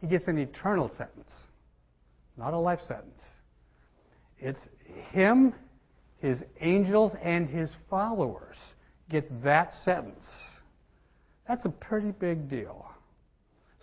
He 0.01 0.09
gets 0.09 0.27
an 0.27 0.37
eternal 0.37 0.91
sentence, 0.99 1.31
not 2.37 2.53
a 2.53 2.59
life 2.59 2.81
sentence. 2.89 3.21
It's 4.41 4.59
him, 5.13 5.55
his 6.19 6.39
angels, 6.61 7.13
and 7.23 7.49
his 7.49 7.71
followers 7.89 8.57
get 9.09 9.45
that 9.45 9.73
sentence. 9.85 10.27
That's 11.47 11.65
a 11.65 11.71
pretty 11.71 12.11
big 12.11 12.51
deal. 12.51 12.87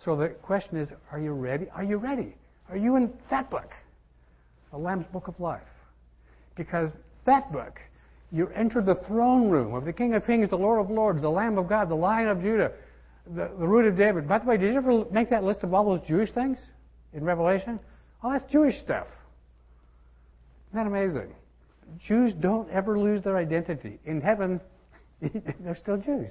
So 0.04 0.14
the 0.16 0.28
question 0.28 0.76
is, 0.76 0.90
are 1.10 1.20
you 1.20 1.32
ready? 1.32 1.68
Are 1.74 1.84
you 1.84 1.96
ready? 1.96 2.34
Are 2.68 2.76
you 2.76 2.96
in 2.96 3.12
that 3.30 3.50
book? 3.50 3.72
The 4.70 4.78
Lamb's 4.78 5.06
Book 5.06 5.28
of 5.28 5.40
Life. 5.40 5.62
Because 6.56 6.90
that 7.26 7.52
book, 7.52 7.78
you 8.32 8.48
enter 8.54 8.80
the 8.80 8.94
throne 9.06 9.50
room 9.50 9.74
of 9.74 9.84
the 9.84 9.92
King 9.92 10.14
of 10.14 10.26
Kings, 10.26 10.50
the 10.50 10.56
Lord 10.56 10.80
of 10.80 10.90
Lords, 10.90 11.20
the 11.20 11.30
Lamb 11.30 11.58
of 11.58 11.68
God, 11.68 11.88
the 11.88 11.94
Lion 11.94 12.28
of 12.28 12.40
Judah, 12.40 12.72
the, 13.26 13.50
the 13.58 13.66
root 13.66 13.86
of 13.86 13.96
David. 13.96 14.28
By 14.28 14.38
the 14.38 14.46
way, 14.46 14.56
did 14.56 14.72
you 14.72 14.78
ever 14.78 15.04
make 15.10 15.30
that 15.30 15.44
list 15.44 15.60
of 15.62 15.74
all 15.74 15.84
those 15.84 16.06
Jewish 16.06 16.30
things 16.32 16.58
in 17.12 17.24
Revelation? 17.24 17.80
Oh, 18.22 18.32
that's 18.32 18.50
Jewish 18.50 18.78
stuff. 18.80 19.06
Isn't 20.70 20.84
that 20.84 20.86
amazing? 20.86 21.34
Jews 22.06 22.32
don't 22.32 22.70
ever 22.70 22.98
lose 22.98 23.22
their 23.22 23.36
identity. 23.36 23.98
In 24.04 24.20
heaven, 24.20 24.60
they're 25.20 25.76
still 25.76 25.96
Jews. 25.96 26.30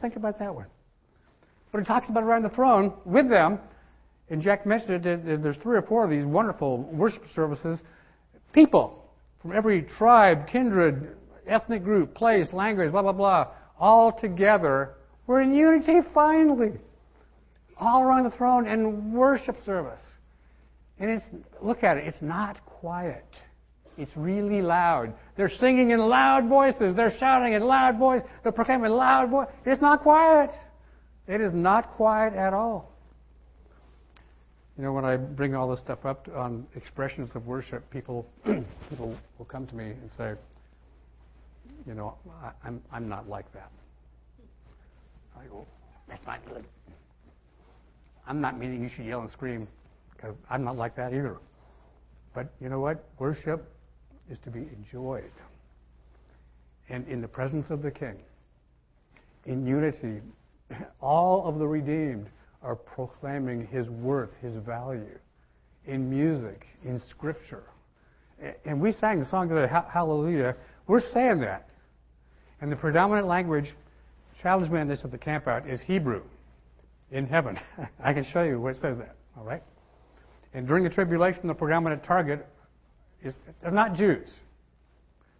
Think 0.00 0.16
about 0.16 0.38
that 0.40 0.54
one. 0.54 0.66
But 1.70 1.82
it 1.82 1.86
talks 1.86 2.08
about 2.08 2.22
around 2.22 2.42
the 2.42 2.50
throne 2.50 2.92
with 3.04 3.28
them, 3.28 3.58
and 4.30 4.42
Jack 4.42 4.66
mentioned 4.66 5.06
it, 5.06 5.42
there's 5.42 5.56
three 5.58 5.76
or 5.76 5.82
four 5.82 6.04
of 6.04 6.10
these 6.10 6.24
wonderful 6.24 6.78
worship 6.78 7.22
services. 7.34 7.78
People 8.52 9.03
from 9.44 9.52
every 9.52 9.82
tribe, 9.82 10.48
kindred, 10.48 11.18
ethnic 11.46 11.84
group, 11.84 12.14
place, 12.14 12.50
language, 12.54 12.90
blah, 12.90 13.02
blah, 13.02 13.12
blah, 13.12 13.48
all 13.78 14.10
together. 14.10 14.94
We're 15.26 15.42
in 15.42 15.54
unity 15.54 15.98
finally. 16.14 16.72
All 17.76 18.02
around 18.02 18.24
the 18.24 18.30
throne 18.30 18.66
in 18.66 19.12
worship 19.12 19.62
service. 19.66 20.00
And 20.98 21.10
it's, 21.10 21.26
look 21.60 21.84
at 21.84 21.98
it, 21.98 22.06
it's 22.06 22.22
not 22.22 22.64
quiet. 22.64 23.26
It's 23.98 24.16
really 24.16 24.62
loud. 24.62 25.12
They're 25.36 25.50
singing 25.50 25.90
in 25.90 25.98
loud 25.98 26.48
voices. 26.48 26.96
They're 26.96 27.14
shouting 27.18 27.52
in 27.52 27.62
loud 27.62 27.98
voice. 27.98 28.22
They're 28.42 28.50
proclaiming 28.50 28.86
in 28.86 28.92
loud 28.92 29.28
voice. 29.28 29.48
It's 29.66 29.82
not 29.82 30.00
quiet. 30.00 30.52
It 31.28 31.42
is 31.42 31.52
not 31.52 31.90
quiet 31.96 32.32
at 32.32 32.54
all. 32.54 32.93
You 34.76 34.82
know, 34.82 34.92
when 34.92 35.04
I 35.04 35.16
bring 35.16 35.54
all 35.54 35.68
this 35.68 35.78
stuff 35.78 36.04
up 36.04 36.28
on 36.34 36.66
expressions 36.74 37.30
of 37.36 37.46
worship, 37.46 37.88
people 37.90 38.26
people 38.90 39.16
will 39.38 39.44
come 39.44 39.66
to 39.68 39.76
me 39.76 39.84
and 39.84 40.10
say, 40.16 40.34
you 41.86 41.94
know, 41.94 42.16
I, 42.42 42.50
I'm 42.64 42.82
I'm 42.90 43.08
not 43.08 43.28
like 43.28 43.52
that. 43.52 43.70
I 45.38 45.44
go, 45.46 45.66
that's 46.08 46.26
not 46.26 46.44
good. 46.46 46.64
I'm 48.26 48.40
not 48.40 48.58
meaning 48.58 48.82
you 48.82 48.88
should 48.88 49.04
yell 49.04 49.20
and 49.20 49.30
scream 49.30 49.68
because 50.12 50.34
I'm 50.50 50.64
not 50.64 50.76
like 50.76 50.96
that 50.96 51.12
either. 51.12 51.36
But 52.34 52.52
you 52.60 52.68
know 52.68 52.80
what? 52.80 53.04
Worship 53.18 53.70
is 54.28 54.38
to 54.40 54.50
be 54.50 54.60
enjoyed. 54.76 55.30
And 56.88 57.06
in 57.06 57.20
the 57.20 57.28
presence 57.28 57.70
of 57.70 57.80
the 57.82 57.90
King, 57.90 58.16
in 59.46 59.66
unity, 59.66 60.20
all 61.00 61.46
of 61.46 61.58
the 61.58 61.66
redeemed 61.66 62.28
are 62.64 62.74
proclaiming 62.74 63.66
his 63.66 63.88
worth, 63.88 64.30
his 64.40 64.54
value 64.54 65.18
in 65.86 66.08
music, 66.08 66.66
in 66.84 67.00
scripture. 67.08 67.64
And 68.64 68.80
we 68.80 68.92
sang 68.92 69.20
the 69.20 69.26
song 69.26 69.48
today, 69.48 69.72
Hallelujah. 69.92 70.56
We're 70.86 71.02
saying 71.12 71.40
that. 71.40 71.68
And 72.60 72.72
the 72.72 72.76
predominant 72.76 73.26
language, 73.26 73.74
challenge 74.42 74.70
me 74.70 74.80
on 74.80 74.88
this 74.88 75.04
at 75.04 75.10
the 75.10 75.18
campout, 75.18 75.70
is 75.70 75.80
Hebrew 75.82 76.22
in 77.10 77.26
heaven. 77.26 77.58
I 78.02 78.12
can 78.12 78.24
show 78.24 78.42
you 78.42 78.60
where 78.60 78.72
it 78.72 78.78
says 78.80 78.96
that, 78.98 79.16
all 79.36 79.44
right? 79.44 79.62
And 80.54 80.66
during 80.66 80.84
the 80.84 80.90
tribulation, 80.90 81.46
the 81.46 81.54
predominant 81.54 82.04
target 82.04 82.46
is 83.22 83.34
they're 83.62 83.70
not 83.70 83.94
Jews. 83.94 84.28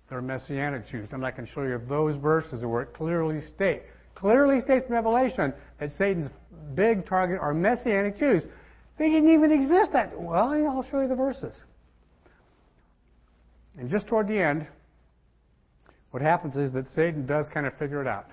They're 0.09 0.21
Messianic 0.21 0.87
Jews. 0.89 1.09
And 1.13 1.25
I 1.25 1.31
can 1.31 1.47
show 1.47 1.63
you 1.63 1.81
those 1.89 2.17
verses 2.17 2.63
where 2.63 2.83
it 2.83 2.93
clearly 2.95 3.41
states 3.41 3.87
clearly 4.25 4.59
states 4.63 4.87
in 4.89 4.95
Revelation 4.95 5.53
that 5.79 5.91
Satan's 5.99 6.31
big 6.75 7.07
target 7.07 7.39
are 7.39 7.53
Messianic 7.53 8.19
Jews. 8.19 8.43
They 8.99 9.11
didn't 9.11 9.31
even 9.31 9.53
exist 9.53 9.93
that. 9.93 10.19
Well, 10.19 10.51
I'll 10.67 10.87
show 10.91 11.03
you 11.03 11.09
the 11.09 11.15
verses. 11.15 11.53
And 13.77 13.91
just 13.91 14.07
toward 14.07 14.27
the 14.27 14.39
end, 14.39 14.67
what 16.11 16.23
happens 16.23 16.57
is 16.57 16.73
that 16.73 16.87
Satan 16.95 17.27
does 17.27 17.49
kind 17.53 17.67
of 17.67 17.77
figure 17.77 18.01
it 18.01 18.07
out. 18.07 18.31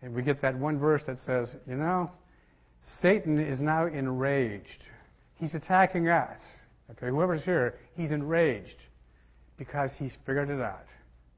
And 0.00 0.14
we 0.14 0.22
get 0.22 0.40
that 0.42 0.56
one 0.56 0.78
verse 0.78 1.02
that 1.08 1.18
says, 1.26 1.48
you 1.68 1.74
know, 1.74 2.12
Satan 3.02 3.36
is 3.40 3.60
now 3.60 3.86
enraged. 3.86 4.84
He's 5.40 5.56
attacking 5.56 6.08
us. 6.08 6.38
Okay, 6.92 7.08
whoever's 7.08 7.42
here, 7.42 7.80
he's 7.96 8.12
enraged 8.12 8.76
because 9.56 9.90
he's 9.98 10.12
figured 10.24 10.50
it 10.50 10.60
out. 10.60 10.86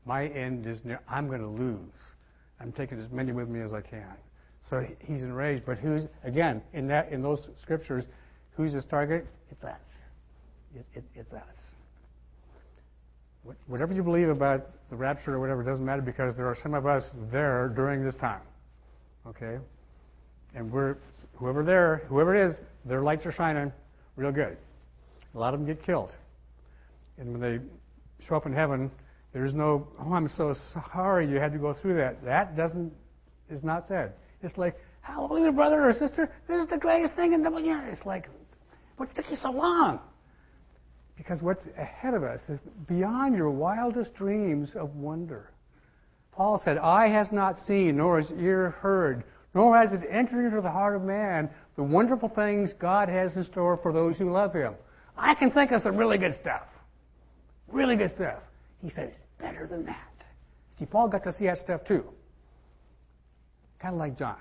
My 0.04 0.26
end 0.26 0.66
is 0.66 0.84
near. 0.84 1.00
I'm 1.08 1.26
going 1.26 1.40
to 1.40 1.48
lose. 1.48 1.78
I'm 2.60 2.72
taking 2.72 2.98
as 2.98 3.10
many 3.10 3.32
with 3.32 3.48
me 3.48 3.60
as 3.60 3.72
I 3.72 3.80
can. 3.80 4.14
So 4.68 4.86
he's 5.00 5.22
enraged. 5.22 5.64
But 5.64 5.78
who's 5.78 6.06
again 6.24 6.62
in 6.74 6.86
that 6.88 7.10
in 7.10 7.22
those 7.22 7.48
scriptures? 7.60 8.04
Who's 8.56 8.72
his 8.72 8.84
target? 8.84 9.26
It's 9.50 9.64
us. 9.64 9.80
It, 10.74 10.86
it, 10.94 11.04
it's 11.14 11.32
us. 11.32 11.42
Whatever 13.66 13.94
you 13.94 14.02
believe 14.02 14.28
about 14.28 14.68
the 14.90 14.96
rapture 14.96 15.34
or 15.34 15.40
whatever 15.40 15.62
doesn't 15.62 15.84
matter 15.84 16.02
because 16.02 16.36
there 16.36 16.46
are 16.46 16.56
some 16.62 16.74
of 16.74 16.86
us 16.86 17.04
there 17.32 17.72
during 17.74 18.04
this 18.04 18.14
time. 18.16 18.42
Okay, 19.26 19.58
and 20.54 20.70
we're 20.70 20.96
whoever 21.36 21.64
there, 21.64 22.02
whoever 22.08 22.34
it 22.34 22.50
is, 22.50 22.56
their 22.84 23.02
lights 23.02 23.24
are 23.24 23.32
shining 23.32 23.72
real 24.16 24.30
good. 24.30 24.58
A 25.34 25.38
lot 25.38 25.54
of 25.54 25.60
them 25.60 25.66
get 25.66 25.82
killed, 25.82 26.12
and 27.18 27.32
when 27.32 27.40
they 27.40 27.64
show 28.26 28.36
up 28.36 28.44
in 28.46 28.52
heaven, 28.52 28.90
there's 29.32 29.54
no, 29.54 29.86
oh, 30.00 30.12
I'm 30.12 30.28
so 30.28 30.54
sorry 30.92 31.28
you 31.28 31.36
had 31.36 31.52
to 31.52 31.58
go 31.58 31.72
through 31.72 31.96
that. 31.96 32.24
That 32.24 32.56
doesn't, 32.56 32.92
is 33.48 33.62
not 33.62 33.86
said. 33.86 34.12
It's 34.42 34.56
like, 34.56 34.76
hallelujah, 35.02 35.52
brother 35.52 35.88
or 35.88 35.92
sister, 35.92 36.30
this 36.48 36.60
is 36.60 36.68
the 36.68 36.78
greatest 36.78 37.14
thing 37.14 37.32
in 37.32 37.42
the 37.42 37.50
year. 37.58 37.84
It's 37.86 38.04
like, 38.04 38.28
what 38.96 39.14
took 39.14 39.30
you 39.30 39.36
so 39.36 39.50
long? 39.50 40.00
Because 41.16 41.42
what's 41.42 41.62
ahead 41.78 42.14
of 42.14 42.24
us 42.24 42.40
is 42.48 42.60
beyond 42.88 43.36
your 43.36 43.50
wildest 43.50 44.14
dreams 44.14 44.70
of 44.74 44.94
wonder. 44.96 45.52
Paul 46.32 46.60
said, 46.64 46.78
Eye 46.78 47.08
has 47.08 47.30
not 47.30 47.56
seen, 47.66 47.98
nor 47.98 48.20
has 48.20 48.30
ear 48.32 48.70
heard, 48.80 49.24
nor 49.54 49.76
has 49.76 49.92
it 49.92 50.00
entered 50.10 50.46
into 50.46 50.60
the 50.60 50.70
heart 50.70 50.96
of 50.96 51.02
man 51.02 51.50
the 51.76 51.82
wonderful 51.82 52.28
things 52.28 52.72
God 52.78 53.08
has 53.08 53.36
in 53.36 53.44
store 53.44 53.78
for 53.82 53.92
those 53.92 54.16
who 54.16 54.30
love 54.30 54.54
him. 54.54 54.74
I 55.16 55.34
can 55.34 55.50
think 55.50 55.70
of 55.72 55.82
some 55.82 55.96
really 55.96 56.18
good 56.18 56.34
stuff. 56.40 56.62
Really 57.68 57.96
good 57.96 58.14
stuff. 58.14 58.38
He 58.82 58.90
said, 58.90 59.14
better 59.40 59.66
than 59.66 59.84
that. 59.86 60.10
See, 60.78 60.86
Paul 60.86 61.08
got 61.08 61.24
to 61.24 61.32
see 61.38 61.46
that 61.46 61.58
stuff 61.58 61.82
too. 61.86 62.04
Kind 63.80 63.94
of 63.94 63.98
like 63.98 64.18
John. 64.18 64.36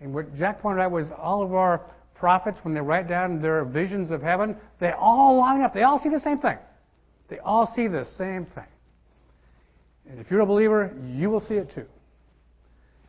And 0.00 0.14
what 0.14 0.34
Jack 0.36 0.60
pointed 0.60 0.82
out 0.82 0.90
was 0.90 1.06
all 1.16 1.42
of 1.42 1.54
our 1.54 1.82
prophets, 2.14 2.58
when 2.62 2.74
they 2.74 2.80
write 2.80 3.08
down 3.08 3.40
their 3.40 3.64
visions 3.64 4.10
of 4.10 4.22
heaven, 4.22 4.56
they 4.80 4.92
all 4.92 5.36
line 5.38 5.62
up. 5.62 5.74
They 5.74 5.82
all 5.82 6.00
see 6.02 6.08
the 6.08 6.20
same 6.20 6.38
thing. 6.38 6.58
They 7.28 7.38
all 7.38 7.72
see 7.74 7.88
the 7.88 8.06
same 8.16 8.46
thing. 8.46 8.64
And 10.08 10.20
if 10.20 10.30
you're 10.30 10.40
a 10.40 10.46
believer, 10.46 10.94
you 11.04 11.30
will 11.30 11.44
see 11.46 11.54
it 11.54 11.72
too. 11.74 11.86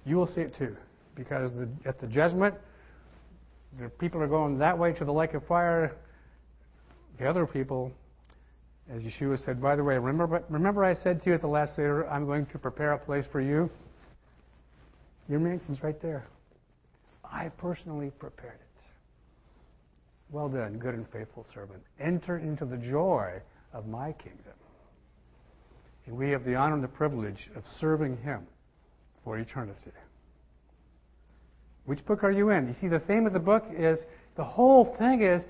You 0.06 0.16
will 0.16 0.28
see 0.28 0.42
it 0.42 0.58
too. 0.58 0.76
Because 1.16 1.52
the, 1.52 1.68
at 1.86 2.00
the 2.00 2.08
judgment, 2.08 2.56
the 3.80 3.90
people 3.90 4.22
are 4.22 4.28
going 4.28 4.58
that 4.60 4.78
way 4.78 4.94
to 4.94 5.06
the 5.06 5.14
lake 5.14 5.34
of 5.34 5.46
fire. 5.46 5.96
The 7.20 7.28
other 7.30 7.46
people 7.46 7.92
as 8.94 9.02
Yeshua 9.02 9.44
said, 9.44 9.62
by 9.62 9.76
the 9.76 9.84
way, 9.84 9.98
remember, 9.98 10.44
remember 10.50 10.86
I 10.86 10.94
said 10.94 11.22
to 11.24 11.30
you 11.30 11.36
at 11.36 11.42
the 11.42 11.48
last 11.48 11.76
Seder, 11.76 12.08
I'm 12.10 12.26
going 12.26 12.46
to 12.48 12.58
prepare 12.58 12.94
a 12.94 12.98
place 12.98 13.26
for 13.32 13.42
you? 13.42 13.70
Your 15.28 15.40
mansion's 15.40 15.84
right 15.84 16.02
there. 16.02 16.26
I 17.24 17.50
personally 17.50 18.12
prepared 18.12 18.56
it. 18.56 18.84
Well 20.30 20.50
done, 20.50 20.78
good 20.78 20.94
and 20.94 21.06
faithful 21.12 21.46
servant. 21.54 21.82
Enter 22.00 22.38
into 22.38 22.66
the 22.66 22.78
joy 22.78 23.42
of 23.74 23.88
my 23.88 24.14
kingdom. 24.14 24.54
And 26.06 26.18
we 26.18 26.30
have 26.30 26.46
the 26.46 26.56
honor 26.56 26.76
and 26.76 26.84
the 26.84 26.88
privilege 26.88 27.50
of 27.56 27.64
serving 27.80 28.18
him 28.18 28.48
for 29.24 29.38
eternity. 29.38 29.92
Which 31.86 32.06
book 32.06 32.24
are 32.24 32.32
you 32.32 32.50
in? 32.50 32.68
You 32.68 32.74
see, 32.80 32.88
the 32.88 33.00
theme 33.00 33.26
of 33.26 33.34
the 33.34 33.40
book 33.40 33.66
is 33.78 34.00
the 34.36 34.44
whole 34.44 34.96
thing 34.98 35.24
is 35.24 35.42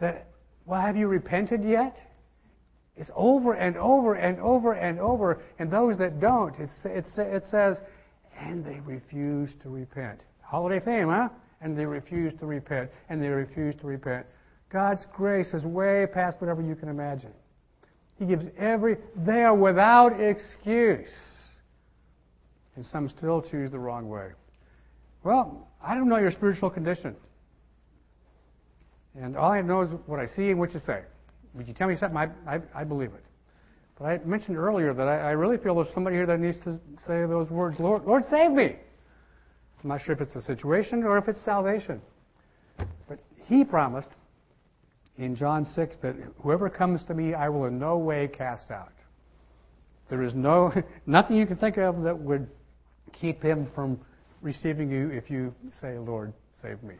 that, 0.00 0.28
well, 0.66 0.80
have 0.80 0.96
you 0.96 1.08
repented 1.08 1.64
yet? 1.64 1.96
It's 2.96 3.10
over 3.14 3.54
and 3.54 3.76
over 3.76 4.14
and 4.14 4.38
over 4.40 4.72
and 4.72 5.00
over. 5.00 5.42
And 5.58 5.70
those 5.70 5.98
that 5.98 6.20
don't, 6.20 6.54
it, 6.58 6.70
it 6.84 7.44
says, 7.50 7.78
and 8.38 8.64
they 8.64 8.80
refuse 8.80 9.50
to 9.62 9.68
repent. 9.68 10.20
Holiday 10.42 10.84
theme, 10.84 11.08
huh? 11.08 11.28
And 11.60 11.76
they 11.76 11.86
refuse 11.86 12.32
to 12.40 12.46
repent. 12.46 12.90
And 13.08 13.22
they 13.22 13.28
refuse 13.28 13.74
to 13.76 13.86
repent. 13.86 14.26
God's 14.70 15.04
grace 15.12 15.54
is 15.54 15.64
way 15.64 16.06
past 16.12 16.40
whatever 16.40 16.62
you 16.62 16.74
can 16.74 16.88
imagine. 16.88 17.32
He 18.18 18.26
gives 18.26 18.44
every, 18.58 18.96
they 19.16 19.42
are 19.42 19.54
without 19.54 20.20
excuse. 20.20 21.08
And 22.76 22.86
some 22.86 23.08
still 23.08 23.42
choose 23.42 23.70
the 23.70 23.78
wrong 23.78 24.08
way. 24.08 24.30
Well, 25.24 25.68
I 25.82 25.94
don't 25.94 26.08
know 26.08 26.18
your 26.18 26.30
spiritual 26.30 26.70
condition. 26.70 27.16
And 29.16 29.36
all 29.36 29.50
I 29.50 29.60
know 29.62 29.82
is 29.82 29.90
what 30.06 30.20
I 30.20 30.26
see 30.26 30.50
and 30.50 30.58
what 30.58 30.74
you 30.74 30.80
say. 30.84 31.02
Would 31.54 31.68
you 31.68 31.74
tell 31.74 31.88
me 31.88 31.96
something? 31.96 32.16
I, 32.16 32.28
I, 32.46 32.60
I 32.74 32.84
believe 32.84 33.12
it. 33.12 33.24
But 33.98 34.06
I 34.06 34.18
mentioned 34.24 34.56
earlier 34.56 34.92
that 34.92 35.06
I, 35.06 35.18
I, 35.18 35.30
really 35.30 35.56
feel 35.56 35.76
there's 35.76 35.92
somebody 35.94 36.16
here 36.16 36.26
that 36.26 36.40
needs 36.40 36.58
to 36.64 36.80
say 37.06 37.26
those 37.26 37.48
words, 37.48 37.78
Lord, 37.78 38.04
Lord, 38.04 38.24
save 38.28 38.50
me. 38.50 38.76
I'm 39.82 39.88
not 39.88 40.02
sure 40.02 40.14
if 40.14 40.20
it's 40.20 40.34
a 40.34 40.42
situation 40.42 41.04
or 41.04 41.16
if 41.16 41.28
it's 41.28 41.40
salvation. 41.44 42.00
But 43.08 43.20
he 43.44 43.62
promised 43.62 44.08
in 45.16 45.36
John 45.36 45.64
6 45.64 45.96
that 46.02 46.16
whoever 46.40 46.68
comes 46.68 47.04
to 47.04 47.14
me, 47.14 47.34
I 47.34 47.48
will 47.48 47.66
in 47.66 47.78
no 47.78 47.98
way 47.98 48.26
cast 48.26 48.70
out. 48.72 48.92
There 50.10 50.22
is 50.22 50.34
no 50.34 50.72
nothing 51.06 51.36
you 51.36 51.46
can 51.46 51.56
think 51.56 51.76
of 51.76 52.02
that 52.02 52.18
would 52.18 52.48
keep 53.12 53.42
him 53.42 53.68
from 53.74 54.00
receiving 54.42 54.90
you 54.90 55.10
if 55.10 55.30
you 55.30 55.54
say, 55.80 55.98
Lord, 55.98 56.32
save 56.60 56.82
me. 56.82 56.94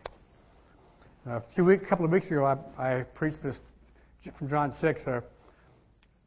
a 1.27 1.43
few 1.55 1.65
weeks, 1.65 1.83
a 1.85 1.89
couple 1.89 2.05
of 2.05 2.13
weeks 2.13 2.27
ago, 2.29 2.45
I, 2.45 2.83
I 2.83 3.03
preached 3.15 3.43
this 3.43 3.57
from 4.39 4.49
John 4.49 4.75
6, 4.81 5.01
a, 5.07 5.23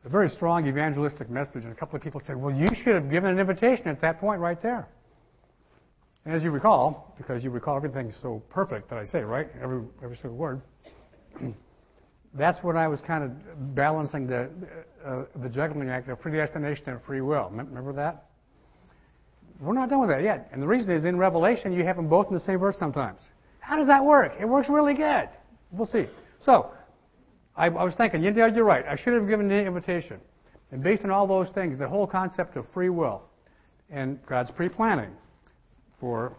a 0.06 0.10
very 0.10 0.30
strong 0.30 0.68
evangelistic 0.68 1.30
message. 1.30 1.64
And 1.64 1.72
a 1.72 1.76
couple 1.76 1.96
of 1.96 2.04
people 2.04 2.22
said, 2.26 2.36
well, 2.36 2.54
you 2.54 2.70
should 2.84 2.96
have 2.96 3.10
given 3.10 3.32
an 3.32 3.40
invitation 3.40 3.88
at 3.88 4.02
that 4.02 4.20
point 4.20 4.40
right 4.40 4.62
there. 4.62 4.88
And 6.26 6.36
as 6.36 6.44
you 6.44 6.52
recall, 6.52 7.14
because 7.18 7.44
you 7.44 7.50
recall 7.50 7.78
everything 7.78 8.14
so 8.22 8.42
perfect 8.50 8.90
that 8.90 9.00
I 9.00 9.06
say, 9.06 9.22
right? 9.22 9.48
Every, 9.62 9.84
every 10.04 10.18
single 10.18 10.38
word. 10.38 10.62
That's 12.34 12.62
when 12.64 12.78
I 12.78 12.88
was 12.88 13.00
kind 13.02 13.24
of 13.24 13.76
balancing 13.76 14.28
the, 14.28 14.50
uh, 15.06 15.24
the 15.42 15.50
juggling 15.50 15.90
act 15.90 16.10
of 16.10 16.20
predestination 16.20 16.90
and 16.90 17.02
free 17.04 17.22
will. 17.22 17.50
Remember 17.50 17.94
that? 17.94 18.26
We're 19.60 19.74
not 19.74 19.90
done 19.90 20.02
with 20.02 20.10
that 20.10 20.22
yet. 20.22 20.50
And 20.52 20.62
the 20.62 20.68
reason 20.68 20.92
is 20.92 21.04
in 21.04 21.18
Revelation, 21.18 21.74
you 21.74 21.84
have 21.86 21.96
them 21.96 22.10
both 22.10 22.28
in 22.28 22.34
the 22.34 22.42
same 22.42 22.60
verse 22.60 22.78
sometimes. 22.78 23.20
How 23.60 23.76
does 23.76 23.88
that 23.88 24.04
work? 24.04 24.34
It 24.40 24.46
works 24.46 24.70
really 24.70 24.94
good. 24.94 25.30
We'll 25.72 25.88
see. 25.88 26.08
So, 26.46 26.72
I, 27.58 27.66
I 27.66 27.84
was 27.84 27.96
thinking, 27.96 28.22
know, 28.22 28.46
you're 28.46 28.64
right. 28.64 28.86
I 28.88 28.96
should 28.96 29.14
have 29.14 29.28
given 29.28 29.48
the 29.48 29.56
invitation. 29.56 30.20
And 30.72 30.84
based 30.84 31.04
on 31.04 31.12
all 31.12 31.26
those 31.26 31.50
things, 31.50 31.78
the 31.78 31.88
whole 31.88 32.06
concept 32.06 32.56
of 32.56 32.66
free 32.74 32.90
will 32.90 33.24
and 33.90 34.20
God's 34.28 34.52
pre-planning 34.52 35.12
for 36.00 36.36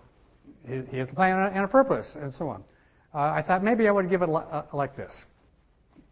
His, 0.67 0.87
has 0.89 1.09
a 1.11 1.15
plan 1.15 1.39
and 1.53 1.65
a 1.65 1.69
purpose 1.69 2.07
and 2.15 2.33
so 2.33 2.49
on. 2.49 2.63
uh, 3.15 3.19
I 3.19 3.43
thought 3.43 3.65
maybe 3.65 3.89
I 3.89 3.91
would 3.91 4.09
give 4.09 4.23
it 4.23 4.29
li- 4.29 4.45
uh, 4.51 4.63
like 4.73 4.97
this. 4.97 5.13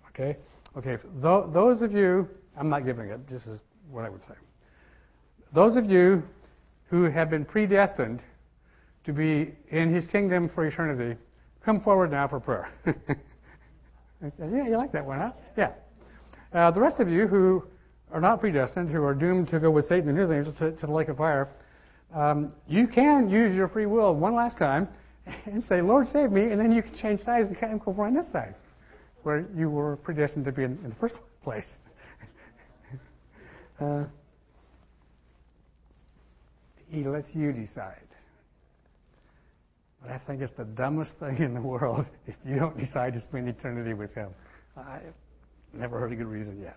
Okay? 0.09 0.37
Okay, 0.77 0.97
th- 1.23 1.45
those 1.53 1.83
of 1.83 1.93
you, 1.93 2.29
I'm 2.57 2.69
not 2.69 2.85
giving 2.85 3.11
it, 3.11 3.29
this 3.29 3.43
is 3.47 3.61
what 3.91 4.05
I 4.05 4.09
would 4.09 4.23
say. 4.23 4.35
Those 5.55 5.77
of 5.77 5.89
you 5.89 6.23
who 6.91 7.05
have 7.05 7.31
been 7.31 7.45
predestined 7.45 8.21
to 9.05 9.13
be 9.13 9.55
in 9.71 9.95
his 9.95 10.07
kingdom 10.07 10.51
for 10.55 10.67
eternity, 10.67 11.19
come 11.65 11.81
forward 11.81 12.11
now 12.11 12.27
for 12.29 12.41
prayer. 12.41 12.71
yeah, 14.23 14.69
you 14.69 14.77
like 14.77 14.93
that 14.93 15.05
one, 15.05 15.19
huh? 15.19 15.33
Yeah. 15.57 15.73
Uh, 16.53 16.71
the 16.71 16.81
rest 16.81 17.01
of 17.01 17.09
you 17.09 17.27
who 17.27 17.65
are 18.13 18.21
not 18.21 18.41
predestined, 18.41 18.91
who 18.91 19.03
are 19.03 19.15
doomed 19.15 19.49
to 19.49 19.61
go 19.61 19.71
with 19.71 19.87
Satan 19.87 20.09
and 20.09 20.19
his 20.19 20.31
angels 20.31 20.57
to, 20.59 20.73
to 20.73 20.87
the 20.87 20.93
lake 20.93 21.09
of 21.09 21.19
fire, 21.19 21.49
um, 22.15 22.53
you 22.69 22.87
can 22.87 23.29
use 23.29 23.55
your 23.55 23.69
free 23.69 23.87
will 23.87 24.15
one 24.15 24.35
last 24.35 24.57
time 24.57 24.89
and 25.47 25.63
say, 25.65 25.83
Lord, 25.83 26.07
save 26.09 26.31
me, 26.31 26.43
and 26.43 26.61
then 26.61 26.71
you 26.71 26.83
can 26.83 26.95
change 26.95 27.23
sides 27.25 27.49
and 27.49 27.81
go 27.81 27.91
over 27.91 28.07
on 28.07 28.15
this 28.15 28.31
side, 28.31 28.55
where 29.23 29.47
you 29.55 29.69
were 29.69 29.97
predestined 29.97 30.45
to 30.45 30.53
be 30.53 30.63
in, 30.63 30.79
in 30.85 30.91
the 30.91 30.97
first 30.97 31.17
place. 31.43 31.67
uh, 33.81 34.05
he 36.89 37.05
lets 37.05 37.29
you 37.35 37.53
decide. 37.53 38.07
But 40.03 40.11
I 40.11 40.19
think 40.27 40.43
it's 40.43 40.53
the 40.57 40.65
dumbest 40.65 41.13
thing 41.19 41.39
in 41.39 41.55
the 41.55 41.61
world 41.61 42.07
if 42.27 42.35
you 42.45 42.57
don't 42.57 42.79
decide 42.79 43.15
to 43.15 43.21
spend 43.21 43.49
eternity 43.49 43.95
with 43.95 44.15
him. 44.15 44.31
I've 44.77 45.15
never 45.73 45.99
heard 45.99 46.13
a 46.13 46.17
good 46.17 46.27
reason 46.27 46.61
yet. 46.61 46.77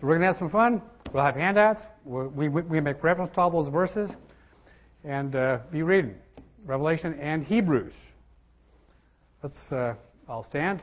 So 0.00 0.06
we're 0.06 0.18
going 0.18 0.22
to 0.22 0.26
have 0.28 0.38
some 0.38 0.50
fun. 0.50 0.82
We'll 1.12 1.24
have 1.24 1.34
handouts. 1.34 1.80
We, 2.04 2.48
we, 2.48 2.62
we 2.62 2.80
make 2.80 3.02
reference 3.02 3.32
to 3.34 3.40
all 3.40 3.50
those 3.50 3.70
verses 3.70 4.10
and 5.04 5.34
uh, 5.34 5.58
be 5.70 5.82
reading 5.82 6.14
Revelation 6.64 7.18
and 7.20 7.44
Hebrews. 7.44 7.92
Let's 9.42 9.56
uh, 9.72 9.94
all 10.28 10.44
stand. 10.44 10.82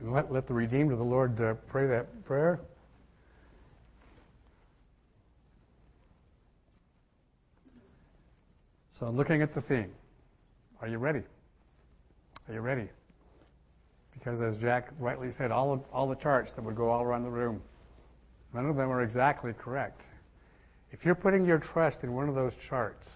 And 0.00 0.12
let, 0.12 0.32
let 0.32 0.46
the 0.46 0.54
redeemed 0.54 0.92
of 0.92 0.98
the 0.98 1.04
Lord 1.04 1.38
uh, 1.40 1.54
pray 1.68 1.86
that 1.86 2.24
prayer. 2.24 2.60
So, 9.00 9.08
looking 9.08 9.40
at 9.40 9.54
the 9.54 9.62
theme, 9.62 9.90
are 10.82 10.88
you 10.88 10.98
ready? 10.98 11.22
Are 12.46 12.54
you 12.54 12.60
ready? 12.60 12.86
Because, 14.12 14.42
as 14.42 14.58
Jack 14.58 14.90
rightly 14.98 15.30
said, 15.38 15.50
all, 15.50 15.72
of, 15.72 15.80
all 15.90 16.06
the 16.06 16.16
charts 16.16 16.52
that 16.54 16.62
would 16.62 16.76
go 16.76 16.90
all 16.90 17.02
around 17.02 17.22
the 17.22 17.30
room, 17.30 17.62
none 18.52 18.66
of 18.66 18.76
them 18.76 18.90
are 18.90 19.02
exactly 19.02 19.54
correct. 19.54 20.02
If 20.92 21.06
you're 21.06 21.14
putting 21.14 21.46
your 21.46 21.58
trust 21.58 21.98
in 22.02 22.12
one 22.12 22.28
of 22.28 22.34
those 22.34 22.52
charts, 22.68 23.08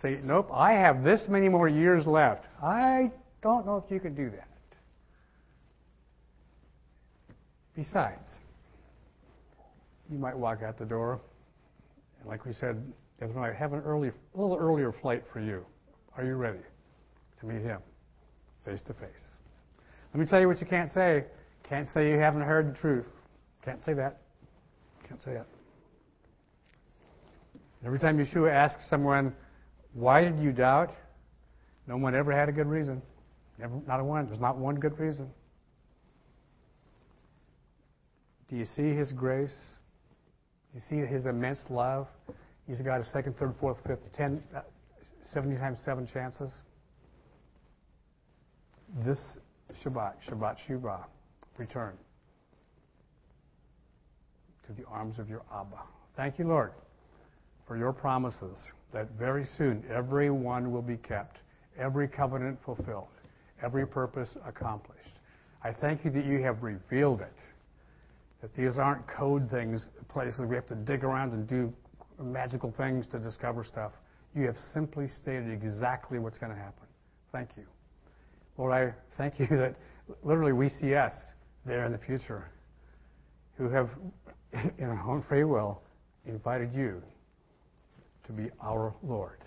say, 0.00 0.20
nope, 0.22 0.48
I 0.52 0.74
have 0.74 1.02
this 1.02 1.22
many 1.28 1.48
more 1.48 1.68
years 1.68 2.06
left. 2.06 2.44
I 2.62 3.10
don't 3.42 3.66
know 3.66 3.82
if 3.84 3.90
you 3.90 3.98
can 3.98 4.14
do 4.14 4.30
that. 4.30 4.48
Besides, 7.74 8.30
you 10.08 10.18
might 10.18 10.38
walk 10.38 10.62
out 10.62 10.78
the 10.78 10.84
door, 10.84 11.20
and 12.20 12.28
like 12.28 12.44
we 12.44 12.52
said, 12.52 12.80
Desmond 13.20 13.40
might 13.40 13.54
have 13.54 13.72
an 13.72 13.80
early, 13.80 14.08
a 14.08 14.40
little 14.40 14.56
earlier 14.56 14.92
flight 14.92 15.24
for 15.32 15.40
you. 15.40 15.64
Are 16.16 16.24
you 16.24 16.34
ready 16.34 16.60
to 17.40 17.46
meet 17.46 17.62
him 17.62 17.80
face 18.64 18.82
to 18.82 18.94
face? 18.94 19.10
Let 20.14 20.20
me 20.20 20.26
tell 20.26 20.40
you 20.40 20.48
what 20.48 20.60
you 20.60 20.66
can't 20.66 20.92
say. 20.92 21.24
Can't 21.68 21.88
say 21.92 22.10
you 22.10 22.18
haven't 22.18 22.42
heard 22.42 22.74
the 22.74 22.78
truth. 22.78 23.06
Can't 23.64 23.84
say 23.84 23.92
that. 23.94 24.20
Can't 25.08 25.22
say 25.22 25.34
that. 25.34 25.46
Every 27.84 27.98
time 27.98 28.18
Yeshua 28.18 28.52
asks 28.52 28.88
someone, 28.88 29.34
why 29.92 30.22
did 30.22 30.38
you 30.38 30.52
doubt? 30.52 30.90
No 31.86 31.96
one 31.96 32.14
ever 32.14 32.32
had 32.32 32.48
a 32.48 32.52
good 32.52 32.66
reason. 32.66 33.02
Never, 33.58 33.80
not 33.86 34.00
a 34.00 34.04
one. 34.04 34.26
There's 34.26 34.40
not 34.40 34.58
one 34.58 34.76
good 34.76 34.98
reason. 34.98 35.30
Do 38.48 38.56
you 38.56 38.64
see 38.64 38.94
His 38.94 39.12
grace? 39.12 39.54
Do 40.72 40.78
you 40.78 40.82
see 40.88 41.06
His 41.06 41.26
immense 41.26 41.60
love? 41.68 42.06
He's 42.68 42.82
got 42.82 43.00
a 43.00 43.04
second, 43.04 43.38
third, 43.38 43.54
fourth, 43.58 43.78
fifth, 43.86 44.00
ten, 44.14 44.42
uh, 44.54 44.60
70 45.32 45.56
times 45.56 45.78
seven 45.84 46.06
chances. 46.06 46.50
This 49.04 49.18
Shabbat, 49.82 50.14
Shabbat 50.28 50.56
Shuvah, 50.68 51.04
return 51.56 51.94
to 54.66 54.72
the 54.74 54.86
arms 54.86 55.18
of 55.18 55.30
your 55.30 55.42
Abba. 55.52 55.78
Thank 56.14 56.38
you, 56.38 56.46
Lord, 56.46 56.72
for 57.66 57.78
your 57.78 57.92
promises 57.92 58.58
that 58.92 59.10
very 59.18 59.46
soon 59.56 59.82
every 59.90 60.30
one 60.30 60.70
will 60.70 60.82
be 60.82 60.98
kept, 60.98 61.38
every 61.78 62.06
covenant 62.06 62.58
fulfilled, 62.64 63.08
every 63.62 63.86
purpose 63.86 64.36
accomplished. 64.46 65.14
I 65.64 65.72
thank 65.72 66.04
you 66.04 66.10
that 66.10 66.24
you 66.24 66.42
have 66.42 66.62
revealed 66.62 67.22
it, 67.22 67.32
that 68.42 68.54
these 68.54 68.76
aren't 68.78 69.06
code 69.06 69.50
things, 69.50 69.86
places 70.08 70.40
we 70.40 70.54
have 70.54 70.66
to 70.68 70.74
dig 70.74 71.02
around 71.02 71.32
and 71.32 71.48
do 71.48 71.72
magical 72.22 72.72
things 72.76 73.06
to 73.12 73.18
discover 73.18 73.64
stuff. 73.64 73.92
You 74.34 74.46
have 74.46 74.56
simply 74.72 75.08
stated 75.08 75.50
exactly 75.50 76.18
what's 76.18 76.38
going 76.38 76.52
to 76.52 76.58
happen. 76.58 76.86
Thank 77.32 77.50
you. 77.56 77.64
Lord, 78.56 78.72
I 78.72 78.94
thank 79.16 79.38
you 79.38 79.46
that 79.50 79.74
literally 80.22 80.52
we 80.52 80.68
see 80.68 80.94
us 80.94 81.12
there 81.64 81.84
in 81.84 81.92
the 81.92 81.98
future 81.98 82.50
who 83.56 83.68
have, 83.68 83.90
in 84.78 84.84
our 84.84 85.08
own 85.08 85.22
free 85.28 85.44
will, 85.44 85.82
invited 86.26 86.72
you 86.74 87.02
to 88.26 88.32
be 88.32 88.50
our 88.60 88.94
Lord. 89.02 89.38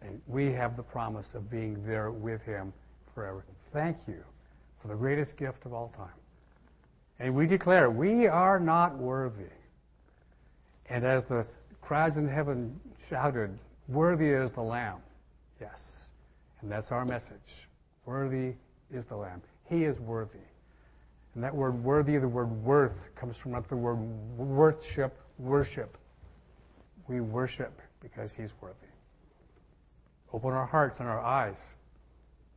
And 0.00 0.20
we 0.26 0.52
have 0.52 0.76
the 0.76 0.82
promise 0.82 1.26
of 1.34 1.50
being 1.50 1.84
there 1.86 2.10
with 2.10 2.40
Him 2.42 2.72
forever. 3.14 3.44
Thank 3.72 3.96
you 4.06 4.22
for 4.80 4.88
the 4.88 4.94
greatest 4.94 5.36
gift 5.36 5.64
of 5.64 5.72
all 5.72 5.92
time. 5.96 6.08
And 7.18 7.34
we 7.34 7.46
declare 7.46 7.90
we 7.90 8.26
are 8.26 8.60
not 8.60 8.96
worthy. 8.96 9.50
And 10.88 11.04
as 11.04 11.24
the 11.24 11.44
crowds 11.80 12.16
in 12.16 12.28
heaven 12.28 12.78
shouted, 13.08 13.58
Worthy 13.88 14.28
is 14.28 14.50
the 14.52 14.62
Lamb. 14.62 14.98
Yes. 15.60 15.78
And 16.60 16.70
that's 16.70 16.90
our 16.90 17.04
message. 17.04 17.68
Worthy 18.04 18.54
is 18.92 19.04
the 19.08 19.16
Lamb. 19.16 19.42
He 19.64 19.84
is 19.84 19.98
worthy. 19.98 20.38
And 21.34 21.44
that 21.44 21.54
word 21.54 21.82
worthy, 21.82 22.18
the 22.18 22.28
word 22.28 22.50
worth, 22.64 22.96
comes 23.18 23.36
from 23.42 23.52
the 23.52 23.76
word 23.76 23.96
worship, 24.36 25.16
worship. 25.38 25.96
We 27.06 27.20
worship 27.20 27.80
because 28.00 28.30
He's 28.36 28.50
worthy. 28.60 28.76
Open 30.32 30.50
our 30.50 30.66
hearts 30.66 30.96
and 30.98 31.08
our 31.08 31.20
eyes 31.20 31.56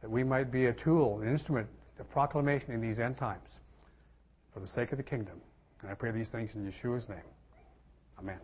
that 0.02 0.10
we 0.10 0.24
might 0.24 0.52
be 0.52 0.66
a 0.66 0.74
tool, 0.74 1.22
an 1.22 1.30
instrument 1.30 1.68
of 2.00 2.10
proclamation 2.10 2.72
in 2.72 2.82
these 2.82 3.00
end 3.00 3.18
times 3.18 3.48
for 4.54 4.60
the 4.60 4.68
sake 4.68 4.92
of 4.92 4.98
the 4.98 5.04
kingdom. 5.04 5.40
And 5.82 5.90
I 5.90 5.94
pray 5.94 6.12
these 6.12 6.30
things 6.30 6.54
in 6.56 6.66
Yeshua's 6.66 7.08
name. 7.08 7.20
Amen. 8.20 8.40